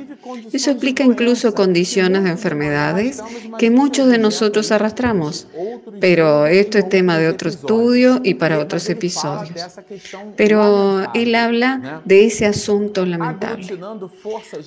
Eso 0.53 0.71
explica 0.71 1.05
incluso 1.05 1.55
condiciones 1.55 2.25
de 2.25 2.31
enfermedades 2.31 3.23
que 3.59 3.71
muchos 3.71 4.09
de 4.09 4.19
nosotros 4.19 4.73
arrastramos, 4.73 5.47
pero 6.01 6.47
esto 6.47 6.79
es 6.79 6.89
tema 6.89 7.19
de 7.19 7.29
otro 7.29 7.49
estudio 7.49 8.21
y 8.23 8.35
para 8.35 8.59
otros 8.59 8.89
episodios. 8.89 9.61
Pero 10.37 11.13
él 11.15 11.35
habla 11.35 12.03
de 12.05 12.27
ese 12.27 12.47
asunto 12.47 13.05
lamentable, 13.07 13.79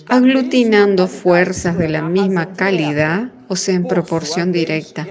aglutinando 0.08 1.08
fuerzas 1.08 1.78
de 1.78 1.90
la 1.90 2.02
misma 2.02 2.54
calidad 2.54 3.32
o 3.48 3.56
sea 3.58 3.76
en 3.76 3.86
proporción 3.86 4.54
directa, 4.54 5.06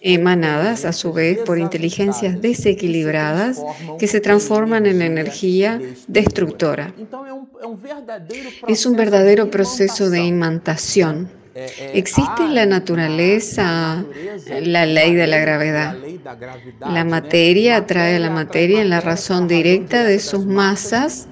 emanadas 0.00 0.84
a 0.84 0.92
su 0.92 1.12
vez 1.12 1.38
por 1.38 1.58
inteligencias 1.58 2.40
desequilibradas 2.40 3.60
que 3.98 4.06
se 4.06 4.20
transforman 4.20 4.86
en 4.86 5.02
energía 5.02 5.80
destructora. 6.06 6.94
Es 8.68 8.86
un 8.86 8.96
verdadero 8.96 9.50
proceso 9.50 10.10
de 10.10 10.20
imantación. 10.20 11.28
Existe 11.92 12.42
en 12.44 12.54
la 12.54 12.66
naturaleza 12.66 14.04
la 14.62 14.86
ley 14.86 15.14
de 15.14 15.26
la 15.26 15.38
gravedad. 15.38 15.96
La 16.80 17.04
materia 17.04 17.76
atrae 17.76 18.16
a 18.16 18.18
la 18.18 18.30
materia 18.30 18.80
en 18.80 18.90
la 18.90 19.00
razón 19.00 19.46
directa 19.46 20.04
de 20.04 20.18
sus 20.18 20.44
masas 20.44 21.28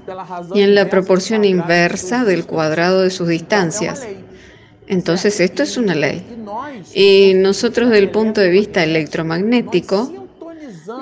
y 0.54 0.62
en 0.62 0.74
la 0.74 0.88
proporción 0.88 1.44
inversa 1.44 2.24
del 2.24 2.46
cuadrado 2.46 3.02
de 3.02 3.10
sus 3.10 3.28
distancias. 3.28 4.06
Entonces 4.86 5.40
esto 5.40 5.62
es 5.62 5.76
una 5.76 5.94
ley. 5.94 6.24
Y 6.94 7.34
nosotros 7.34 7.90
del 7.90 8.10
punto 8.10 8.40
de 8.40 8.50
vista 8.50 8.84
electromagnético, 8.84 10.23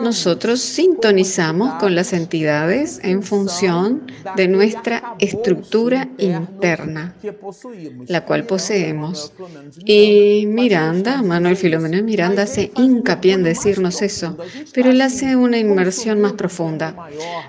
nosotros 0.01 0.61
sintonizamos 0.61 1.75
con 1.75 1.95
las 1.95 2.13
entidades 2.13 3.01
en 3.03 3.23
función 3.23 4.03
de 4.37 4.49
nuestra 4.49 5.15
estructura 5.19 6.09
interna, 6.19 7.15
la 8.07 8.25
cual 8.25 8.45
poseemos. 8.45 9.33
Y 9.85 10.47
Miranda, 10.47 11.23
Manuel 11.23 11.57
Filomeno 11.57 12.03
Miranda, 12.03 12.43
hace 12.43 12.71
hincapié 12.77 13.35
en 13.35 13.43
decirnos 13.43 14.03
eso, 14.03 14.37
pero 14.73 14.91
él 14.91 15.01
hace 15.01 15.37
una 15.37 15.59
inmersión 15.59 16.21
más 16.21 16.33
profunda. 16.35 16.95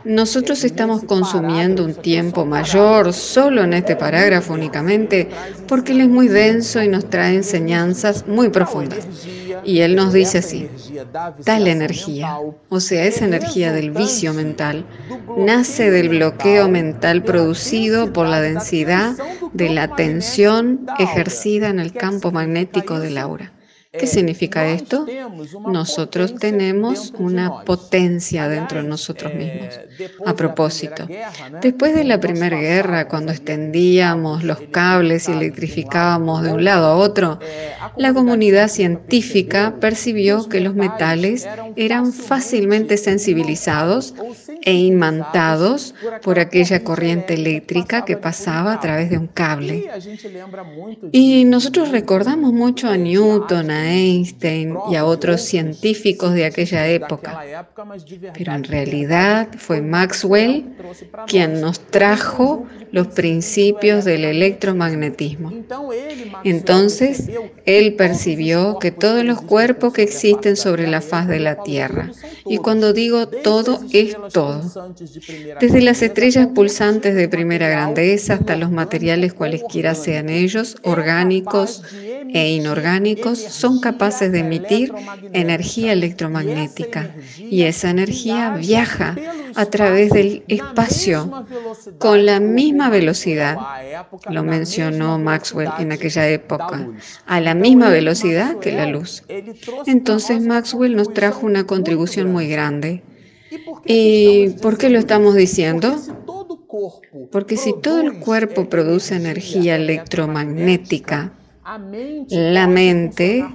Nosotros 0.04 0.64
estamos 0.64 1.04
consumiendo 1.04 1.84
un 1.84 1.96
tiempo 1.96 2.46
mayor 2.46 3.14
solo 3.14 3.64
en 3.64 3.74
este 3.74 3.96
parágrafo 3.96 4.54
únicamente 4.54 5.30
porque 5.68 5.92
él 5.92 6.02
es 6.02 6.10
muy 6.10 6.28
denso 6.28 6.82
y 6.82 6.88
nos 6.88 7.10
trae 7.10 7.36
enseñanzas 7.36 8.28
muy 8.28 8.50
profundas. 8.50 9.08
Y 9.66 9.80
él 9.80 9.96
nos 9.96 10.14
dice 10.14 10.40
así, 10.40 10.70
tal 11.46 11.68
energía, 11.68 12.23
o 12.70 12.80
sea, 12.80 13.06
esa 13.06 13.26
energía 13.26 13.72
del 13.72 13.92
vicio 13.92 14.34
mental, 14.34 14.86
nace 15.38 15.90
del 15.90 16.10
bloqueo 16.10 16.68
mental 16.68 17.24
producido 17.24 18.12
por 18.12 18.28
la 18.28 18.42
densidad 18.42 19.16
de 19.54 19.70
la 19.70 19.96
tensión 19.96 20.86
ejercida 21.00 21.70
en 21.70 21.80
el 21.80 21.94
campo 21.94 22.32
magnético 22.32 23.00
del 23.00 23.18
aura. 23.18 23.53
¿Qué 23.96 24.08
significa 24.08 24.68
esto? 24.68 25.06
Nosotros 25.68 26.34
tenemos 26.36 27.14
una 27.20 27.64
potencia 27.64 28.48
dentro 28.48 28.82
de 28.82 28.88
nosotros 28.88 29.36
mismos. 29.36 29.80
A 30.26 30.36
propósito, 30.36 31.08
después 31.62 31.94
de 31.94 32.04
la 32.04 32.20
Primera 32.20 32.60
Guerra, 32.60 33.08
cuando 33.08 33.32
extendíamos 33.32 34.44
los 34.44 34.62
cables 34.72 35.30
y 35.30 35.34
electrificábamos 35.34 36.42
de 36.42 36.54
un 36.54 36.64
lado 36.64 36.88
a 36.88 36.96
otro, 36.96 37.40
la 37.96 38.16
comunidad 38.16 38.68
científica 38.68 39.76
percibió 39.80 40.50
que 40.50 40.60
los 40.60 40.74
metales 40.74 41.48
eran 41.76 42.12
fácilmente 42.14 42.98
sensibilizados 42.98 44.16
e 44.64 44.74
imantados 44.74 45.94
por 46.24 46.40
aquella 46.40 46.84
corriente 46.84 47.36
eléctrica 47.36 48.06
que 48.06 48.18
pasaba 48.18 48.74
a 48.74 48.80
través 48.80 49.10
de 49.10 49.18
un 49.18 49.28
cable. 49.28 49.90
Y 51.12 51.46
nosotros 51.46 51.92
recordamos 51.92 52.54
mucho 52.54 52.90
a 52.90 52.98
Newton, 52.98 53.70
Einstein 53.84 54.76
y 54.90 54.96
a 54.96 55.06
otros 55.06 55.42
científicos 55.42 56.34
de 56.34 56.46
aquella 56.46 56.88
época. 56.88 57.68
Pero 58.34 58.54
en 58.54 58.64
realidad 58.64 59.50
fue 59.58 59.82
Maxwell 59.82 60.66
quien 61.28 61.62
nos 61.62 61.80
trajo 61.80 62.66
los 62.92 63.08
principios 63.08 64.06
del 64.06 64.24
electromagnetismo. 64.24 65.52
Entonces, 66.44 67.30
él 67.66 67.96
percibió 67.96 68.78
que 68.80 68.92
todos 68.92 69.24
los 69.24 69.42
cuerpos 69.42 69.94
que 69.94 70.04
existen 70.04 70.56
sobre 70.56 70.88
la 70.88 71.02
faz 71.02 71.28
de 71.28 71.40
la 71.40 71.64
Tierra, 71.64 72.12
y 72.46 72.58
cuando 72.58 72.94
digo 72.94 73.28
todo, 73.28 73.80
es 73.92 74.16
todo, 74.32 74.62
desde 75.60 75.82
las 75.82 76.02
estrellas 76.04 76.48
pulsantes 76.54 77.16
de 77.16 77.28
primera 77.28 77.68
grandeza 77.68 78.36
hasta 78.36 78.56
los 78.58 78.70
materiales 78.70 79.34
cualesquiera 79.34 79.96
sean 79.96 80.30
ellos, 80.30 80.78
orgánicos 80.84 81.82
e 82.34 82.52
inorgánicos, 82.52 83.40
son 83.40 83.73
capaces 83.80 84.32
de 84.32 84.40
emitir 84.40 84.94
energía 85.34 85.94
electromagnética. 85.94 87.16
Y 87.38 87.64
esa 87.64 87.90
energía 87.90 88.52
viaja 88.52 89.16
a 89.56 89.66
través 89.66 90.12
del 90.12 90.44
espacio 90.48 91.46
con 92.00 92.26
la 92.26 92.40
misma 92.40 92.90
velocidad, 92.90 93.58
lo 94.30 94.44
mencionó 94.44 95.20
Maxwell 95.20 95.70
en 95.80 95.92
aquella 95.92 96.28
época, 96.30 96.90
a 97.26 97.42
la 97.42 97.54
misma 97.54 97.90
velocidad 97.90 98.60
que 98.60 98.72
la 98.72 98.86
luz. 98.86 99.24
Entonces 99.86 100.42
Maxwell 100.42 100.96
nos 100.96 101.14
trajo 101.14 101.46
una 101.46 101.66
contribución 101.66 102.32
muy 102.32 102.48
grande. 102.48 103.04
¿Y 103.86 104.50
por 104.62 104.78
qué 104.78 104.90
lo 104.90 104.98
estamos 105.00 105.36
diciendo? 105.36 105.96
Porque 107.32 107.58
si 107.58 107.74
todo 107.80 108.02
el 108.02 108.20
cuerpo 108.20 108.68
produce 108.68 109.16
energía 109.16 109.76
electromagnética, 109.76 111.34
la 112.30 112.68
mente 112.68 113.46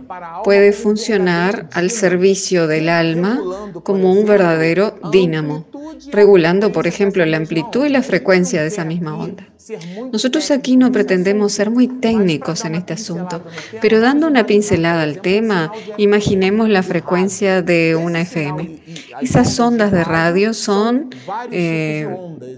puede 0.45 0.73
funcionar 0.73 1.69
al 1.73 1.91
servicio 1.91 2.67
del 2.67 2.89
alma 2.89 3.41
como 3.83 4.13
un 4.13 4.25
verdadero 4.25 4.99
dínamo, 5.13 5.67
regulando, 6.11 6.73
por 6.73 6.87
ejemplo, 6.87 7.25
la 7.27 7.37
amplitud 7.37 7.85
y 7.87 7.91
la 7.91 8.03
frecuencia 8.03 8.63
de 8.63 8.69
esa 8.69 8.85
misma 8.85 9.17
onda. 9.17 9.47
Nosotros 10.13 10.51
aquí 10.51 10.77
no 10.77 10.93
pretendemos 10.93 11.53
ser 11.53 11.71
muy 11.71 11.89
técnicos 11.89 12.65
en 12.65 12.75
este 12.75 12.95
asunto, 12.95 13.43
pero 13.81 14.01
dando 14.01 14.27
una 14.27 14.47
pincelada 14.47 15.03
al 15.03 15.21
tema, 15.21 15.73
imaginemos 15.97 16.69
la 16.69 16.83
frecuencia 16.83 17.63
de 17.63 17.97
una 17.97 18.23
FM. 18.23 18.81
Esas 19.21 19.59
ondas 19.61 19.93
de 19.93 20.05
radio 20.05 20.55
son 20.55 21.11
eh, 21.51 22.09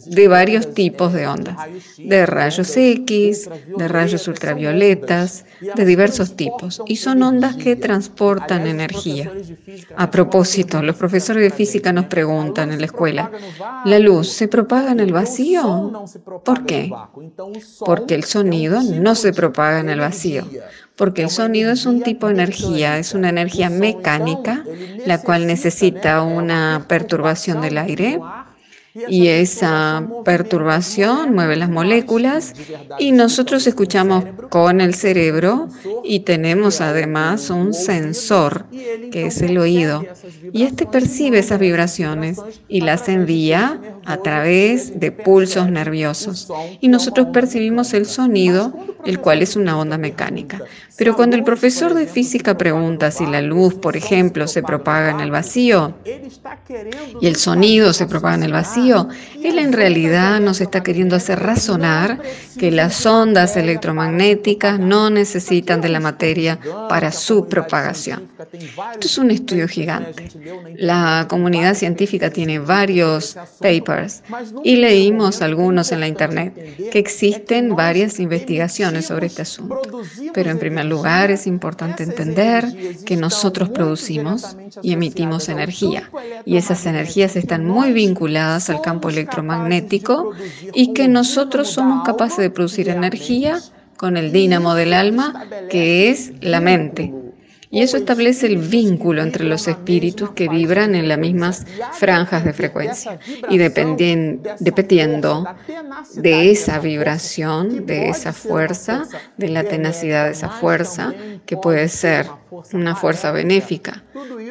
de 0.06 0.28
varios 0.28 0.74
tipos 0.74 1.12
de 1.12 1.26
ondas, 1.26 1.56
de 1.98 2.26
rayos 2.26 2.76
X, 2.76 3.48
de 3.76 3.88
rayos 3.88 4.28
ultravioletas, 4.28 5.44
de 5.74 5.84
diversos 5.84 6.36
tipos, 6.36 6.82
y 6.86 6.96
son 6.96 7.22
ondas 7.22 7.56
que 7.56 7.76
transportan 7.76 8.66
energía. 8.66 9.32
A 9.96 10.10
propósito, 10.10 10.82
los 10.82 10.96
profesores 10.96 11.42
de 11.42 11.50
física 11.50 11.92
nos 11.92 12.06
preguntan 12.06 12.72
en 12.72 12.80
la 12.80 12.86
escuela, 12.86 13.30
¿la 13.84 13.98
luz 13.98 14.28
se 14.28 14.48
propaga 14.48 14.92
en 14.92 15.00
el 15.00 15.12
vacío? 15.12 16.04
¿Por 16.44 16.66
qué? 16.66 16.90
Porque 17.84 18.14
el 18.14 18.24
sonido 18.24 18.82
no 18.82 19.14
se 19.14 19.32
propaga 19.32 19.80
en 19.80 19.88
el 19.88 20.00
vacío, 20.00 20.46
porque 20.96 21.22
el 21.22 21.30
sonido 21.30 21.72
es 21.72 21.86
un 21.86 22.02
tipo 22.02 22.26
de 22.26 22.34
energía, 22.34 22.98
es 22.98 23.14
una 23.14 23.28
energía 23.28 23.70
mecánica, 23.70 24.64
la 25.06 25.22
cual 25.22 25.46
necesita 25.46 26.22
una 26.22 26.84
perturbación 26.88 27.60
del 27.60 27.78
aire 27.78 28.20
y 29.08 29.28
esa 29.28 30.06
perturbación 30.24 31.34
mueve 31.34 31.56
las 31.56 31.70
moléculas 31.70 32.54
y 32.98 33.12
nosotros 33.12 33.66
escuchamos 33.66 34.24
con 34.48 34.80
el 34.80 34.94
cerebro 34.94 35.68
y 36.04 36.20
tenemos 36.20 36.80
además 36.80 37.50
un 37.50 37.72
sensor 37.72 38.66
que 39.12 39.26
es 39.26 39.42
el 39.42 39.58
oído. 39.58 40.04
y 40.52 40.64
este 40.64 40.86
percibe 40.86 41.38
esas 41.38 41.60
vibraciones 41.60 42.38
y 42.68 42.80
las 42.80 43.08
envía 43.08 43.80
a 44.04 44.16
través 44.18 44.98
de 44.98 45.12
pulsos 45.12 45.70
nerviosos. 45.70 46.48
y 46.80 46.88
nosotros 46.88 47.28
percibimos 47.32 47.94
el 47.94 48.06
sonido 48.06 48.72
el 49.04 49.20
cual 49.20 49.42
es 49.42 49.56
una 49.56 49.78
onda 49.78 49.98
mecánica. 49.98 50.62
Pero 50.96 51.16
cuando 51.16 51.36
el 51.36 51.44
profesor 51.44 51.94
de 51.94 52.06
física 52.06 52.58
pregunta 52.58 53.10
si 53.10 53.26
la 53.26 53.40
luz, 53.40 53.74
por 53.74 53.96
ejemplo, 53.96 54.46
se 54.46 54.62
propaga 54.62 55.10
en 55.10 55.20
el 55.20 55.30
vacío 55.30 55.94
y 57.20 57.26
el 57.26 57.36
sonido 57.36 57.92
se 57.92 58.06
propaga 58.06 58.34
en 58.34 58.42
el 58.42 58.52
vacío, 58.52 58.79
él 58.88 59.58
en 59.58 59.72
realidad 59.72 60.40
nos 60.40 60.60
está 60.60 60.82
queriendo 60.82 61.16
hacer 61.16 61.38
razonar 61.40 62.20
que 62.58 62.70
las 62.70 63.04
ondas 63.06 63.56
electromagnéticas 63.56 64.78
no 64.78 65.10
necesitan 65.10 65.80
de 65.80 65.88
la 65.88 66.00
materia 66.00 66.58
para 66.88 67.12
su 67.12 67.46
propagación. 67.46 68.28
Esto 68.92 69.06
es 69.06 69.18
un 69.18 69.30
estudio 69.30 69.68
gigante. 69.68 70.28
La 70.76 71.26
comunidad 71.28 71.74
científica 71.74 72.30
tiene 72.30 72.58
varios 72.58 73.36
papers 73.60 74.22
y 74.64 74.76
leímos 74.76 75.42
algunos 75.42 75.92
en 75.92 76.00
la 76.00 76.08
Internet 76.08 76.90
que 76.90 76.98
existen 76.98 77.74
varias 77.74 78.20
investigaciones 78.20 79.06
sobre 79.06 79.26
este 79.26 79.42
asunto. 79.42 79.80
Pero 80.32 80.50
en 80.50 80.58
primer 80.58 80.86
lugar 80.86 81.30
es 81.30 81.46
importante 81.46 82.02
entender 82.02 82.64
que 83.04 83.16
nosotros 83.16 83.68
producimos 83.70 84.56
y 84.82 84.92
emitimos 84.92 85.48
energía 85.48 86.10
y 86.44 86.56
esas 86.56 86.86
energías 86.86 87.36
están 87.36 87.66
muy 87.66 87.92
vinculadas 87.92 88.69
al 88.70 88.80
campo 88.80 89.08
electromagnético 89.08 90.32
y 90.72 90.92
que 90.92 91.08
nosotros 91.08 91.68
somos 91.68 92.04
capaces 92.04 92.38
de 92.38 92.50
producir 92.50 92.88
energía 92.88 93.58
con 93.96 94.16
el 94.16 94.32
dínamo 94.32 94.74
del 94.74 94.92
alma 94.94 95.44
que 95.68 96.08
es 96.08 96.32
la 96.40 96.60
mente. 96.60 97.12
Y 97.72 97.82
eso 97.82 97.98
establece 97.98 98.46
el 98.48 98.56
vínculo 98.56 99.22
entre 99.22 99.44
los 99.44 99.68
espíritus 99.68 100.30
que 100.30 100.48
vibran 100.48 100.96
en 100.96 101.06
las 101.06 101.18
mismas 101.18 101.66
franjas 101.92 102.44
de 102.44 102.52
frecuencia. 102.52 103.20
Y 103.48 103.58
dependiendo 103.58 105.46
de 106.16 106.50
esa 106.50 106.80
vibración, 106.80 107.86
de 107.86 108.08
esa 108.08 108.32
fuerza, 108.32 109.06
de 109.36 109.50
la 109.50 109.62
tenacidad 109.62 110.24
de 110.24 110.32
esa 110.32 110.48
fuerza, 110.48 111.14
que 111.46 111.56
puede 111.56 111.88
ser 111.88 112.26
una 112.72 112.96
fuerza 112.96 113.32
benéfica, 113.32 114.02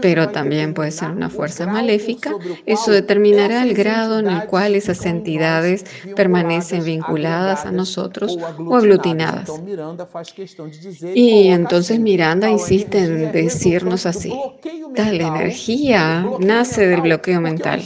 pero 0.02 0.30
también 0.30 0.74
puede 0.74 0.92
ser 0.92 1.12
una 1.12 1.30
fuerza 1.30 1.66
maléfica, 1.68 2.36
eso 2.66 2.92
determinará 2.92 3.64
el 3.64 3.74
grado 3.74 4.20
en 4.20 4.28
el 4.28 4.46
cual 4.46 4.76
esas 4.76 5.06
entidades 5.06 5.86
permanecen 6.16 6.84
vinculadas 6.84 7.66
a 7.66 7.72
nosotros 7.72 8.38
o 8.58 8.76
aglutinadas. 8.76 9.52
Y 11.14 11.48
entonces 11.48 12.00
Miranda 12.00 12.50
insiste 12.50 13.00
en 13.00 13.32
decirnos 13.32 14.06
así, 14.06 14.34
tal 14.96 15.20
energía 15.22 16.26
nace 16.40 16.88
del 16.88 17.02
bloqueo 17.02 17.42
mental, 17.42 17.84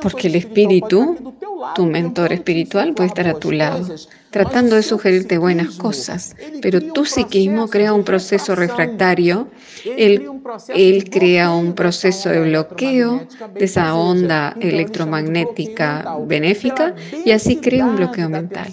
porque 0.00 0.28
el 0.28 0.36
espíritu, 0.36 1.34
tu 1.74 1.86
mentor 1.86 2.32
espiritual, 2.32 2.94
puede 2.94 3.08
estar 3.08 3.28
a 3.28 3.34
tu 3.34 3.52
lado 3.52 3.94
tratando 4.32 4.76
de 4.76 4.82
sugerirte 4.82 5.36
buenas 5.36 5.76
cosas, 5.76 6.34
pero 6.62 6.80
tu 6.80 7.04
psiquismo 7.04 7.68
crea 7.68 7.92
un 7.92 8.02
proceso 8.02 8.54
refractario, 8.56 9.48
él, 9.84 10.31
él 10.74 11.10
crea 11.10 11.52
un 11.52 11.74
proceso 11.74 12.28
de 12.28 12.40
bloqueo 12.40 13.26
de 13.54 13.64
esa 13.64 13.94
onda 13.94 14.56
electromagnética 14.60 16.16
benéfica 16.26 16.94
y 17.24 17.30
así 17.30 17.56
crea 17.56 17.86
un 17.86 17.96
bloqueo 17.96 18.28
mental, 18.28 18.72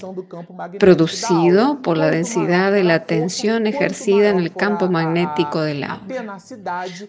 producido 0.80 1.82
por 1.82 1.98
la 1.98 2.10
densidad 2.10 2.72
de 2.72 2.84
la 2.84 3.06
tensión 3.06 3.68
ejercida 3.68 4.30
en 4.30 4.40
el 4.40 4.52
campo 4.54 4.90
magnético 4.90 5.62
del 5.62 5.84
agua. 5.84 6.38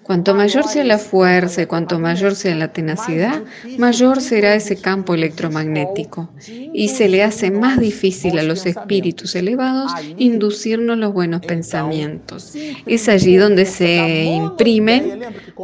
Cuanto 0.03 0.35
mayor 0.35 0.64
sea 0.64 0.85
la 0.85 0.99
fuerza 0.99 1.62
y 1.62 1.66
cuanto 1.66 1.99
mayor 1.99 2.35
sea 2.35 2.55
la 2.55 2.73
tenacidad, 2.73 3.42
mayor 3.79 4.20
será 4.20 4.55
ese 4.55 4.77
campo 4.77 5.14
electromagnético 5.14 6.31
y 6.73 6.88
se 6.88 7.09
le 7.09 7.23
hace 7.23 7.51
más 7.51 7.79
difícil 7.79 8.38
a 8.38 8.42
los 8.42 8.66
espíritus 8.66 9.35
elevados 9.35 9.92
inducirnos 10.16 10.99
los 10.99 11.12
buenos 11.12 11.40
pensamientos. 11.40 12.55
Es 12.87 13.09
allí 13.09 13.37
donde 13.37 13.66
se 13.66 14.40
imprimen 14.50 15.20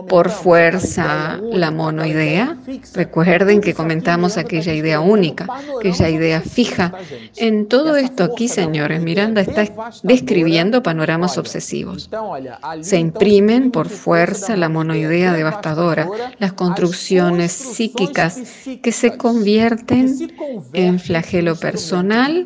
por 0.08 0.30
fuerza 0.30 1.38
la 1.42 1.70
monoidea. 1.70 2.56
Recuerden 2.94 3.60
que 3.60 3.74
comentamos 3.74 4.36
aquella 4.36 4.72
idea 4.72 5.00
única, 5.00 5.46
aquella 5.78 6.08
idea 6.08 6.40
fija. 6.40 6.92
En 7.36 7.66
todo 7.66 7.96
esto 7.96 8.24
aquí, 8.24 8.48
señores, 8.48 9.02
Miranda 9.02 9.40
está 9.40 9.64
describiendo 10.02 10.82
panoramas 10.82 11.38
obsesivos. 11.38 12.10
Se 12.80 12.98
imprimen 12.98 13.70
por 13.70 13.88
fuerza 13.88 14.56
la 14.56 14.68
monoidea 14.68 15.32
devastadora, 15.32 16.08
las 16.38 16.52
construcciones 16.52 17.52
psíquicas 17.52 18.40
que 18.82 18.92
se 18.92 19.16
convierten 19.16 20.32
en 20.72 20.98
flagelo 20.98 21.56
personal 21.56 22.44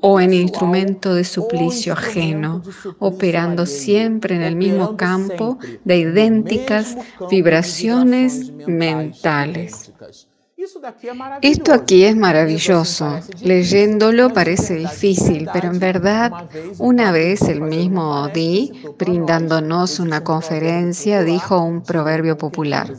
o 0.00 0.20
en 0.20 0.32
instrumento 0.32 1.14
de 1.14 1.24
suplicio 1.24 1.92
ajeno, 1.92 2.62
operando 2.98 3.66
siempre 3.66 4.34
en 4.36 4.42
el 4.42 4.56
mismo 4.56 4.96
campo 4.96 5.58
de 5.84 5.96
idénticas 5.98 6.96
vibraciones 7.30 8.52
mentales. 8.66 9.92
Esto 11.42 11.74
aquí 11.74 12.04
es 12.04 12.16
maravilloso. 12.16 13.20
Leyéndolo 13.42 14.32
parece 14.32 14.76
difícil, 14.76 15.48
pero 15.52 15.68
en 15.68 15.78
verdad, 15.78 16.48
una 16.78 17.12
vez 17.12 17.42
el 17.42 17.60
mismo 17.60 18.28
Di, 18.28 18.72
brindándonos 18.98 20.00
una 20.00 20.24
conferencia, 20.24 21.22
dijo 21.22 21.60
un 21.60 21.82
proverbio 21.82 22.38
popular. 22.38 22.94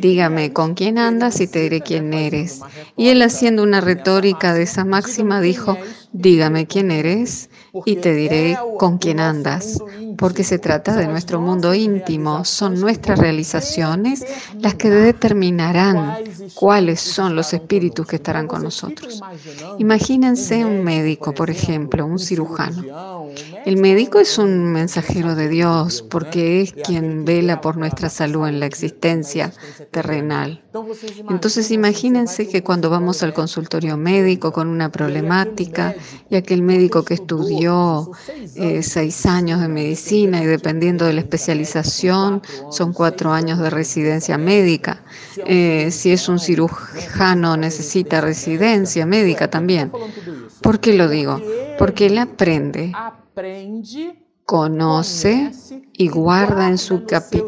Dígame 0.00 0.52
con 0.52 0.74
quién 0.74 0.98
andas 0.98 1.40
y 1.40 1.46
te 1.46 1.60
diré 1.60 1.80
quién 1.80 2.12
eres. 2.12 2.60
Y 2.96 3.08
él 3.08 3.22
haciendo 3.22 3.62
una 3.62 3.80
retórica 3.80 4.52
de 4.52 4.64
esa 4.64 4.84
máxima 4.84 5.40
dijo, 5.40 5.78
dígame 6.12 6.66
quién 6.66 6.90
eres 6.90 7.50
y 7.84 7.96
te 7.96 8.14
diré 8.14 8.58
con 8.78 8.98
quién 8.98 9.20
andas, 9.20 9.78
porque 10.16 10.44
se 10.44 10.58
trata 10.58 10.96
de 10.96 11.06
nuestro 11.06 11.40
mundo 11.40 11.74
íntimo, 11.74 12.44
son 12.44 12.80
nuestras 12.80 13.18
realizaciones 13.18 14.24
las 14.60 14.74
que 14.74 14.90
determinarán 14.90 16.16
cuáles 16.54 17.00
son 17.00 17.36
los 17.36 17.52
espíritus 17.52 18.06
que 18.06 18.16
estarán 18.16 18.46
con 18.46 18.62
nosotros. 18.62 19.20
Imagínense 19.78 20.64
un 20.64 20.84
médico, 20.84 21.32
por 21.32 21.50
ejemplo, 21.50 22.06
un 22.06 22.18
cirujano. 22.18 23.28
El 23.64 23.76
médico 23.76 24.18
es 24.18 24.38
un 24.38 24.72
mensajero 24.72 25.34
de 25.34 25.48
Dios 25.48 26.02
porque 26.08 26.62
es 26.62 26.72
quien 26.72 27.24
vela 27.24 27.60
por 27.60 27.76
nuestra 27.76 28.08
salud 28.08 28.46
en 28.46 28.60
la 28.60 28.66
existencia 28.66 29.52
terrenal. 29.90 30.62
Entonces 31.28 31.70
imagínense 31.70 32.48
que 32.48 32.62
cuando 32.62 32.90
vamos 32.90 33.22
al 33.22 33.32
consultorio 33.32 33.96
médico 33.96 34.52
con 34.52 34.68
una 34.68 34.90
problemática 34.90 35.94
y 36.30 36.36
aquel 36.36 36.62
médico 36.62 37.04
que 37.04 37.14
estudió 37.14 38.10
eh, 38.56 38.82
seis 38.82 39.26
años 39.26 39.60
de 39.60 39.68
medicina 39.68 40.05
y 40.12 40.46
dependiendo 40.46 41.04
de 41.04 41.12
la 41.12 41.20
especialización 41.20 42.42
son 42.70 42.92
cuatro 42.92 43.32
años 43.32 43.58
de 43.58 43.70
residencia 43.70 44.38
médica. 44.38 45.02
Eh, 45.44 45.90
si 45.90 46.12
es 46.12 46.28
un 46.28 46.38
cirujano 46.38 47.56
necesita 47.56 48.20
residencia 48.20 49.06
médica 49.06 49.48
también. 49.48 49.92
¿Por 50.62 50.80
qué 50.80 50.94
lo 50.94 51.08
digo? 51.08 51.40
Porque 51.78 52.06
él 52.06 52.18
aprende 52.18 52.92
conoce 54.46 55.50
y 55.92 56.08
guarda 56.08 56.68
en 56.68 56.78
su 56.78 57.02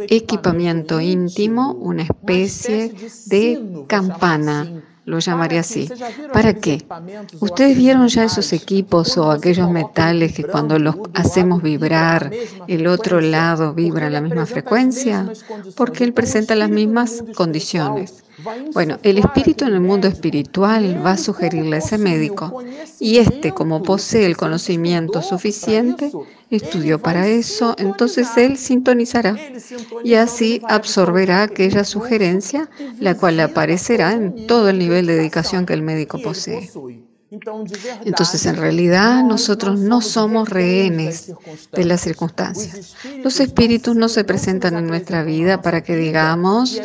equipamiento 0.08 1.00
íntimo 1.00 1.72
una 1.74 2.02
especie 2.02 2.92
de 3.26 3.84
campana 3.86 4.82
lo 5.08 5.18
llamaría 5.20 5.60
así. 5.60 5.88
¿Para 6.32 6.52
qué? 6.54 6.84
¿Ustedes 7.40 7.76
vieron 7.76 8.08
ya 8.08 8.24
esos 8.24 8.52
equipos 8.52 9.16
o 9.16 9.30
aquellos 9.30 9.70
metales 9.70 10.34
que 10.34 10.44
cuando 10.44 10.78
los 10.78 10.96
hacemos 11.14 11.62
vibrar, 11.62 12.30
el 12.66 12.86
otro 12.86 13.20
lado 13.20 13.72
vibra 13.72 14.08
a 14.08 14.10
la 14.10 14.20
misma 14.20 14.44
frecuencia? 14.44 15.26
Porque 15.76 16.04
él 16.04 16.12
presenta 16.12 16.54
las 16.54 16.68
mismas 16.68 17.24
condiciones. 17.34 18.22
Bueno, 18.72 18.98
el 19.02 19.18
espíritu 19.18 19.64
en 19.64 19.74
el 19.74 19.80
mundo 19.80 20.06
espiritual 20.06 21.04
va 21.04 21.12
a 21.12 21.16
sugerirle 21.16 21.76
a 21.76 21.78
ese 21.80 21.98
médico 21.98 22.62
y 23.00 23.18
este, 23.18 23.52
como 23.52 23.82
posee 23.82 24.26
el 24.26 24.36
conocimiento 24.36 25.22
suficiente, 25.22 26.12
estudió 26.50 27.00
para 27.00 27.26
eso, 27.26 27.74
entonces 27.78 28.36
él 28.36 28.56
sintonizará 28.56 29.36
y 30.04 30.14
así 30.14 30.60
absorberá 30.68 31.42
aquella 31.42 31.84
sugerencia, 31.84 32.70
la 33.00 33.16
cual 33.16 33.40
aparecerá 33.40 34.12
en 34.12 34.46
todo 34.46 34.68
el 34.68 34.78
nivel 34.78 35.06
de 35.06 35.16
dedicación 35.16 35.66
que 35.66 35.74
el 35.74 35.82
médico 35.82 36.20
posee. 36.22 36.70
Entonces, 37.30 38.46
en 38.46 38.56
realidad, 38.56 39.22
nosotros 39.22 39.78
no 39.78 40.00
somos 40.00 40.48
rehenes 40.48 41.32
de 41.72 41.84
las 41.84 42.00
circunstancias. 42.00 42.94
Los 43.22 43.40
espíritus 43.40 43.94
no 43.96 44.08
se 44.08 44.24
presentan 44.24 44.76
en 44.76 44.86
nuestra 44.86 45.22
vida 45.24 45.60
para 45.60 45.82
que 45.82 45.96
digamos, 45.96 46.80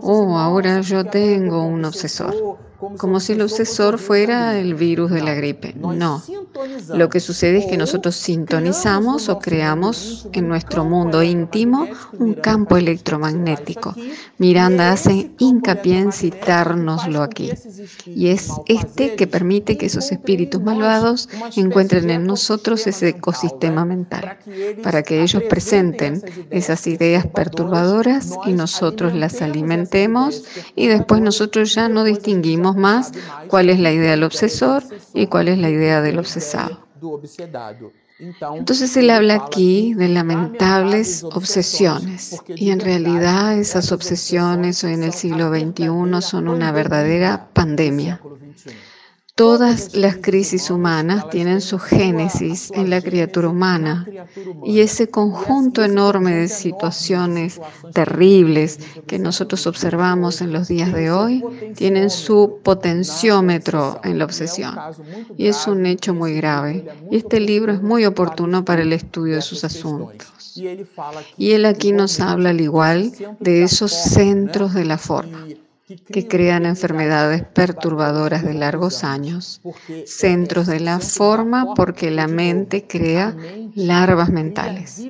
oh, 0.00 0.38
ahora 0.38 0.80
yo 0.80 1.04
tengo 1.04 1.62
un 1.66 1.84
obsesor 1.84 2.58
como 2.98 3.20
si 3.20 3.32
el 3.32 3.42
obsesor 3.42 3.98
fuera 3.98 4.58
el 4.58 4.74
virus 4.74 5.10
de 5.10 5.22
la 5.22 5.34
gripe. 5.34 5.74
No. 5.74 6.22
Lo 6.94 7.08
que 7.08 7.20
sucede 7.20 7.58
es 7.58 7.66
que 7.66 7.76
nosotros 7.76 8.16
sintonizamos 8.16 9.28
o 9.28 9.38
creamos 9.38 10.28
en 10.32 10.48
nuestro 10.48 10.84
mundo 10.84 11.22
íntimo 11.22 11.86
un 12.18 12.34
campo 12.34 12.76
electromagnético. 12.76 13.94
Miranda 14.38 14.92
hace 14.92 15.30
hincapié 15.38 15.98
en 15.98 16.12
citárnoslo 16.12 17.22
aquí. 17.22 17.50
Y 18.06 18.28
es 18.28 18.50
este 18.66 19.16
que 19.16 19.26
permite 19.26 19.76
que 19.76 19.86
esos 19.86 20.10
espíritus 20.12 20.62
malvados 20.62 21.28
encuentren 21.56 22.10
en 22.10 22.26
nosotros 22.26 22.86
ese 22.86 23.08
ecosistema 23.08 23.84
mental, 23.84 24.38
para 24.82 25.02
que 25.02 25.22
ellos 25.22 25.42
presenten 25.44 26.22
esas 26.50 26.86
ideas 26.86 27.26
perturbadoras 27.26 28.34
y 28.46 28.52
nosotros 28.52 29.14
las 29.14 29.42
alimentemos 29.42 30.44
y 30.74 30.86
después 30.88 31.20
nosotros 31.20 31.74
ya 31.74 31.88
no 31.88 32.04
distinguimos 32.04 32.65
más 32.74 33.12
cuál 33.48 33.68
es 33.68 33.78
la 33.78 33.92
idea 33.92 34.12
del 34.12 34.24
obsesor 34.24 34.82
y 35.14 35.26
cuál 35.26 35.48
es 35.48 35.58
la 35.58 35.70
idea 35.70 36.00
del 36.00 36.18
obsesado. 36.18 36.86
Entonces 38.18 38.96
él 38.96 39.10
habla 39.10 39.34
aquí 39.34 39.92
de 39.92 40.08
lamentables 40.08 41.22
obsesiones 41.22 42.40
y 42.48 42.70
en 42.70 42.80
realidad 42.80 43.58
esas 43.58 43.92
obsesiones 43.92 44.82
hoy 44.84 44.94
en 44.94 45.02
el 45.02 45.12
siglo 45.12 45.50
XXI 45.50 46.22
son 46.22 46.48
una 46.48 46.72
verdadera 46.72 47.48
pandemia. 47.52 48.20
Todas 49.36 49.94
las 49.94 50.16
crisis 50.16 50.70
humanas 50.70 51.28
tienen 51.28 51.60
su 51.60 51.78
génesis 51.78 52.70
en 52.74 52.88
la 52.88 53.02
criatura 53.02 53.50
humana 53.50 54.06
y 54.64 54.80
ese 54.80 55.10
conjunto 55.10 55.84
enorme 55.84 56.34
de 56.34 56.48
situaciones 56.48 57.60
terribles 57.92 58.80
que 59.06 59.18
nosotros 59.18 59.66
observamos 59.66 60.40
en 60.40 60.54
los 60.54 60.68
días 60.68 60.90
de 60.90 61.10
hoy 61.10 61.44
tienen 61.74 62.08
su 62.08 62.60
potenciómetro 62.62 64.00
en 64.04 64.18
la 64.18 64.24
obsesión 64.24 64.74
y 65.36 65.48
es 65.48 65.66
un 65.66 65.84
hecho 65.84 66.14
muy 66.14 66.32
grave. 66.32 66.86
Y 67.10 67.18
este 67.18 67.38
libro 67.38 67.74
es 67.74 67.82
muy 67.82 68.06
oportuno 68.06 68.64
para 68.64 68.80
el 68.80 68.94
estudio 68.94 69.34
de 69.34 69.42
sus 69.42 69.64
asuntos. 69.64 70.56
Y 71.36 71.50
él 71.50 71.66
aquí 71.66 71.92
nos 71.92 72.20
habla 72.20 72.48
al 72.48 72.60
igual 72.62 73.12
de 73.38 73.64
esos 73.64 73.92
centros 73.92 74.72
de 74.72 74.86
la 74.86 74.96
forma 74.96 75.46
que 75.86 76.26
crean 76.26 76.66
enfermedades 76.66 77.44
perturbadoras 77.44 78.42
de 78.42 78.54
largos 78.54 79.04
años, 79.04 79.60
centros 80.04 80.66
de 80.66 80.80
la 80.80 80.98
forma 80.98 81.74
porque 81.74 82.10
la 82.10 82.26
mente 82.26 82.86
crea 82.86 83.36
larvas 83.74 84.30
mentales. 84.30 85.06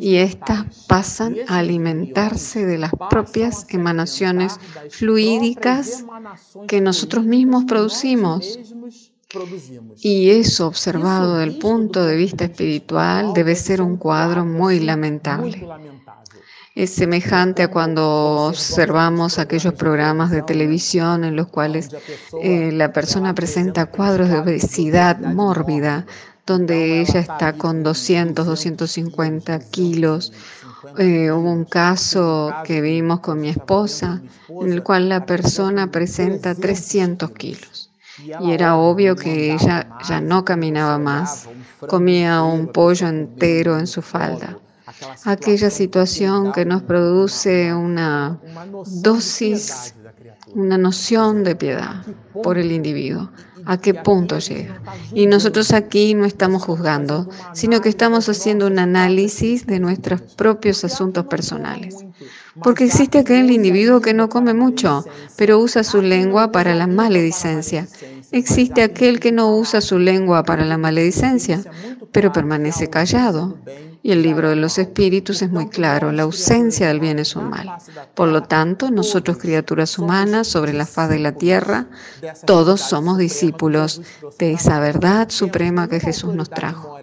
y 0.00 0.16
éstas 0.16 0.84
pasan 0.88 1.36
a 1.46 1.58
alimentarse 1.58 2.66
de 2.66 2.78
las 2.78 2.90
propias 3.08 3.66
emanaciones 3.70 4.58
fluídicas 4.90 6.04
que 6.66 6.80
nosotros 6.80 7.24
mismos 7.24 7.64
producimos. 7.64 8.58
Y 10.02 10.30
eso 10.30 10.68
observado 10.68 11.38
desde 11.38 11.52
el 11.52 11.58
punto 11.58 12.04
de 12.04 12.16
vista 12.16 12.44
espiritual 12.44 13.32
debe 13.34 13.56
ser 13.56 13.82
un 13.82 13.96
cuadro 13.96 14.44
muy 14.44 14.80
lamentable. 14.80 15.66
Es 16.76 16.90
semejante 16.90 17.62
a 17.62 17.70
cuando 17.70 18.48
observamos 18.48 19.38
aquellos 19.38 19.74
programas 19.74 20.30
de 20.30 20.42
televisión 20.42 21.24
en 21.24 21.34
los 21.34 21.48
cuales 21.48 21.88
eh, 22.42 22.70
la 22.70 22.92
persona 22.92 23.34
presenta 23.34 23.86
cuadros 23.86 24.28
de 24.28 24.38
obesidad 24.38 25.18
mórbida, 25.18 26.06
donde 26.46 27.00
ella 27.00 27.20
está 27.20 27.54
con 27.54 27.82
200, 27.82 28.46
250 28.46 29.58
kilos. 29.70 30.32
Eh, 30.98 31.32
hubo 31.32 31.50
un 31.50 31.64
caso 31.64 32.54
que 32.64 32.80
vimos 32.80 33.20
con 33.20 33.40
mi 33.40 33.48
esposa 33.48 34.22
en 34.48 34.72
el 34.72 34.82
cual 34.82 35.08
la 35.08 35.26
persona 35.26 35.90
presenta 35.90 36.54
300 36.54 37.30
kilos. 37.32 37.85
Y 38.40 38.52
era 38.52 38.76
obvio 38.76 39.14
que 39.16 39.52
ella 39.52 39.86
ya 40.08 40.20
no 40.20 40.44
caminaba 40.44 40.98
más, 40.98 41.48
comía 41.88 42.42
un 42.42 42.68
pollo 42.68 43.08
entero 43.08 43.78
en 43.78 43.86
su 43.86 44.02
falda 44.02 44.58
aquella 45.24 45.70
situación 45.70 46.52
que 46.52 46.64
nos 46.64 46.82
produce 46.82 47.74
una 47.74 48.38
dosis, 48.86 49.94
una 50.54 50.78
noción 50.78 51.44
de 51.44 51.56
piedad 51.56 52.04
por 52.42 52.58
el 52.58 52.72
individuo, 52.72 53.30
a 53.64 53.78
qué 53.78 53.94
punto 53.94 54.38
llega. 54.38 54.80
Y 55.12 55.26
nosotros 55.26 55.72
aquí 55.72 56.14
no 56.14 56.24
estamos 56.24 56.62
juzgando, 56.62 57.28
sino 57.52 57.80
que 57.80 57.88
estamos 57.88 58.28
haciendo 58.28 58.66
un 58.66 58.78
análisis 58.78 59.66
de 59.66 59.80
nuestros 59.80 60.20
propios 60.20 60.84
asuntos 60.84 61.26
personales. 61.26 61.96
Porque 62.62 62.84
existe 62.84 63.18
aquel 63.18 63.50
individuo 63.50 64.00
que 64.00 64.14
no 64.14 64.28
come 64.28 64.54
mucho, 64.54 65.04
pero 65.36 65.58
usa 65.58 65.84
su 65.84 66.02
lengua 66.02 66.52
para 66.52 66.74
la 66.74 66.86
maledicencia. 66.86 67.86
Existe 68.32 68.82
aquel 68.82 69.20
que 69.20 69.32
no 69.32 69.54
usa 69.56 69.80
su 69.80 69.98
lengua 69.98 70.42
para 70.42 70.64
la 70.64 70.78
maledicencia, 70.78 71.62
pero 72.16 72.32
permanece 72.32 72.88
callado. 72.88 73.58
Y 74.02 74.12
el 74.12 74.22
libro 74.22 74.48
de 74.50 74.56
los 74.56 74.78
espíritus 74.78 75.42
es 75.42 75.50
muy 75.50 75.68
claro, 75.68 76.12
la 76.12 76.22
ausencia 76.22 76.86
del 76.86 77.00
bien 77.00 77.18
es 77.18 77.34
un 77.34 77.50
mal. 77.50 77.68
Por 78.14 78.28
lo 78.28 78.44
tanto, 78.44 78.90
nosotros 78.90 79.36
criaturas 79.36 79.98
humanas 79.98 80.46
sobre 80.46 80.72
la 80.72 80.86
faz 80.86 81.10
de 81.10 81.18
la 81.18 81.32
tierra, 81.32 81.86
todos 82.46 82.80
somos 82.80 83.18
discípulos 83.18 84.00
de 84.38 84.52
esa 84.52 84.78
verdad 84.78 85.28
suprema 85.28 85.88
que 85.88 85.98
Jesús 85.98 86.34
nos 86.34 86.48
trajo. 86.48 86.96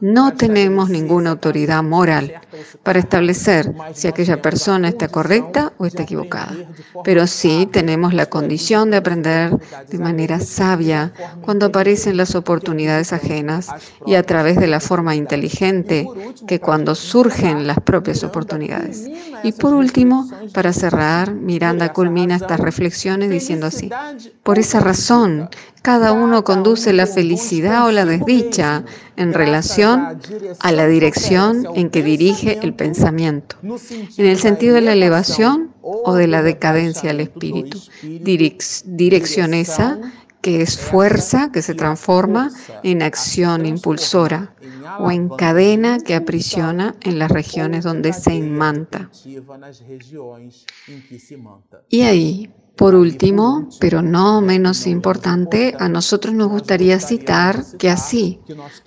No 0.00 0.34
tenemos 0.34 0.90
ninguna 0.90 1.30
autoridad 1.30 1.82
moral 1.82 2.34
para 2.82 2.98
establecer 2.98 3.72
si 3.94 4.08
aquella 4.08 4.42
persona 4.42 4.88
está 4.88 5.08
correcta 5.08 5.72
o 5.78 5.86
está 5.86 6.02
equivocada, 6.02 6.54
pero 7.02 7.26
sí 7.26 7.66
tenemos 7.72 8.12
la 8.12 8.26
condición 8.26 8.90
de 8.90 8.98
aprender 8.98 9.58
de 9.88 9.98
manera 9.98 10.38
sabia 10.38 11.12
cuando 11.40 11.66
aparecen 11.66 12.18
las 12.18 12.34
oportunidades 12.34 13.12
ajenas 13.12 13.70
y 14.04 14.16
a 14.16 14.22
través 14.22 14.51
de 14.56 14.66
la 14.66 14.80
forma 14.80 15.14
inteligente 15.14 16.06
que 16.46 16.60
cuando 16.60 16.94
surgen 16.94 17.66
las 17.66 17.78
propias 17.80 18.24
oportunidades. 18.24 19.08
Y 19.42 19.52
por 19.52 19.74
último, 19.74 20.28
para 20.52 20.72
cerrar, 20.72 21.34
Miranda 21.34 21.92
culmina 21.92 22.36
estas 22.36 22.60
reflexiones 22.60 23.30
diciendo 23.30 23.66
así, 23.66 23.90
por 24.42 24.58
esa 24.58 24.80
razón, 24.80 25.48
cada 25.82 26.12
uno 26.12 26.44
conduce 26.44 26.92
la 26.92 27.06
felicidad 27.06 27.86
o 27.86 27.92
la 27.92 28.04
desdicha 28.04 28.84
en 29.16 29.32
relación 29.32 30.20
a 30.60 30.72
la 30.72 30.86
dirección 30.86 31.66
en 31.74 31.90
que 31.90 32.02
dirige 32.02 32.60
el 32.62 32.74
pensamiento, 32.74 33.56
en 33.62 34.26
el 34.26 34.38
sentido 34.38 34.76
de 34.76 34.80
la 34.80 34.92
elevación 34.92 35.72
o 35.82 36.14
de 36.14 36.28
la 36.28 36.42
decadencia 36.42 37.08
del 37.10 37.20
espíritu. 37.20 37.78
Dirección 38.84 39.54
esa 39.54 39.98
que 40.42 40.60
es 40.60 40.78
fuerza 40.78 41.50
que 41.52 41.62
se 41.62 41.74
transforma 41.74 42.50
en 42.82 43.02
acción 43.02 43.64
impulsora 43.64 44.54
o 44.98 45.10
en 45.10 45.28
cadena 45.28 45.98
que 46.00 46.14
aprisiona 46.14 46.96
en 47.00 47.18
las 47.18 47.30
regiones 47.30 47.84
donde 47.84 48.12
se 48.12 48.34
inmanta. 48.34 49.08
Y 51.88 52.02
ahí, 52.02 52.50
por 52.82 52.96
último, 52.96 53.68
pero 53.78 54.02
no 54.02 54.40
menos 54.40 54.88
importante, 54.88 55.72
a 55.78 55.88
nosotros 55.88 56.34
nos 56.34 56.48
gustaría 56.48 56.98
citar 56.98 57.64
que 57.78 57.88
así, 57.88 58.40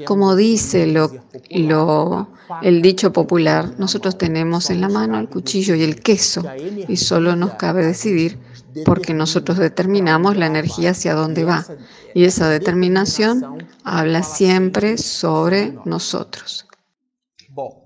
como 0.03 0.35
dice 0.35 0.85
lo, 0.85 2.27
el 2.61 2.81
dicho 2.81 3.13
popular, 3.13 3.75
nosotros 3.77 4.17
tenemos 4.17 4.69
en 4.69 4.81
la 4.81 4.89
mano 4.89 5.17
el 5.17 5.29
cuchillo 5.29 5.75
y 5.75 5.83
el 5.83 6.01
queso 6.01 6.43
y 6.89 6.97
solo 6.97 7.37
nos 7.37 7.53
cabe 7.53 7.85
decidir 7.85 8.37
porque 8.83 9.13
nosotros 9.13 9.59
determinamos 9.59 10.35
la 10.35 10.47
energía 10.47 10.91
hacia 10.91 11.13
dónde 11.13 11.45
va. 11.45 11.65
Y 12.13 12.25
esa 12.25 12.49
determinación 12.49 13.65
habla 13.85 14.23
siempre 14.23 14.97
sobre 14.97 15.73
nosotros. 15.85 16.65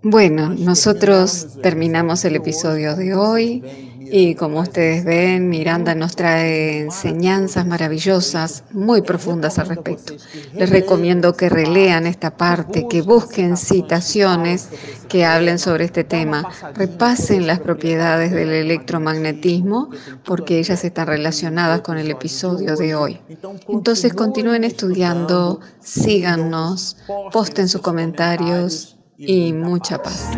Bueno, 0.01 0.55
nosotros 0.57 1.59
terminamos 1.61 2.25
el 2.25 2.35
episodio 2.35 2.95
de 2.95 3.13
hoy. 3.13 3.88
Y 4.11 4.35
como 4.35 4.61
ustedes 4.61 5.05
ven, 5.05 5.49
Miranda 5.49 5.93
nos 5.95 6.15
trae 6.15 6.79
enseñanzas 6.79 7.65
maravillosas, 7.65 8.63
muy 8.71 9.01
profundas 9.01 9.59
al 9.59 9.67
respecto. 9.67 10.15
Les 10.53 10.69
recomiendo 10.69 11.35
que 11.35 11.49
relean 11.49 12.07
esta 12.07 12.35
parte, 12.35 12.87
que 12.89 13.01
busquen 13.01 13.57
citaciones 13.57 14.69
que 15.07 15.25
hablen 15.25 15.59
sobre 15.59 15.85
este 15.85 16.03
tema, 16.03 16.47
repasen 16.75 17.47
las 17.47 17.59
propiedades 17.59 18.31
del 18.31 18.49
electromagnetismo, 18.49 19.89
porque 20.23 20.59
ellas 20.59 20.83
están 20.83 21.07
relacionadas 21.07 21.81
con 21.81 21.97
el 21.97 22.09
episodio 22.11 22.75
de 22.75 22.95
hoy. 22.95 23.19
Entonces 23.67 24.13
continúen 24.13 24.63
estudiando, 24.63 25.59
síganos, 25.79 26.97
posten 27.31 27.67
sus 27.67 27.81
comentarios 27.81 28.97
y 29.17 29.53
mucha 29.53 30.01
paz. 30.01 30.29